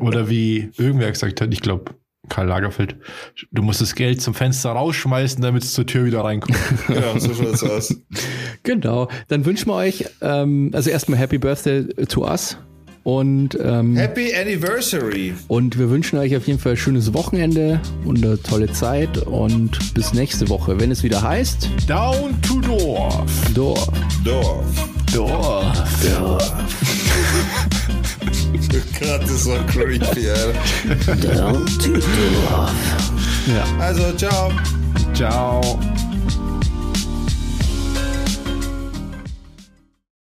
[0.00, 1.94] Oder wie irgendwer gesagt hat, ich glaube,
[2.30, 2.96] Karl Lagerfeld,
[3.52, 6.56] du musst das Geld zum Fenster rausschmeißen, damit es zur Tür wieder reinkommt.
[6.88, 7.94] Ja, so schaut's aus.
[8.62, 9.08] genau.
[9.28, 12.56] Dann wünschen wir euch, ähm, also erstmal Happy Birthday to us.
[13.04, 15.34] Und, ähm, Happy Anniversary.
[15.48, 19.18] und wir wünschen euch auf jeden Fall ein schönes Wochenende und eine tolle Zeit.
[19.18, 23.30] Und bis nächste Woche, wenn es wieder heißt, Down to Dorf.
[23.54, 23.88] Dorf.
[24.24, 24.64] Dorf.
[25.14, 25.84] Dorf.
[29.00, 30.54] Gott, das war creepy, Alter.
[33.46, 33.64] Ja.
[33.78, 34.50] Also, ciao.
[35.12, 35.78] Ciao.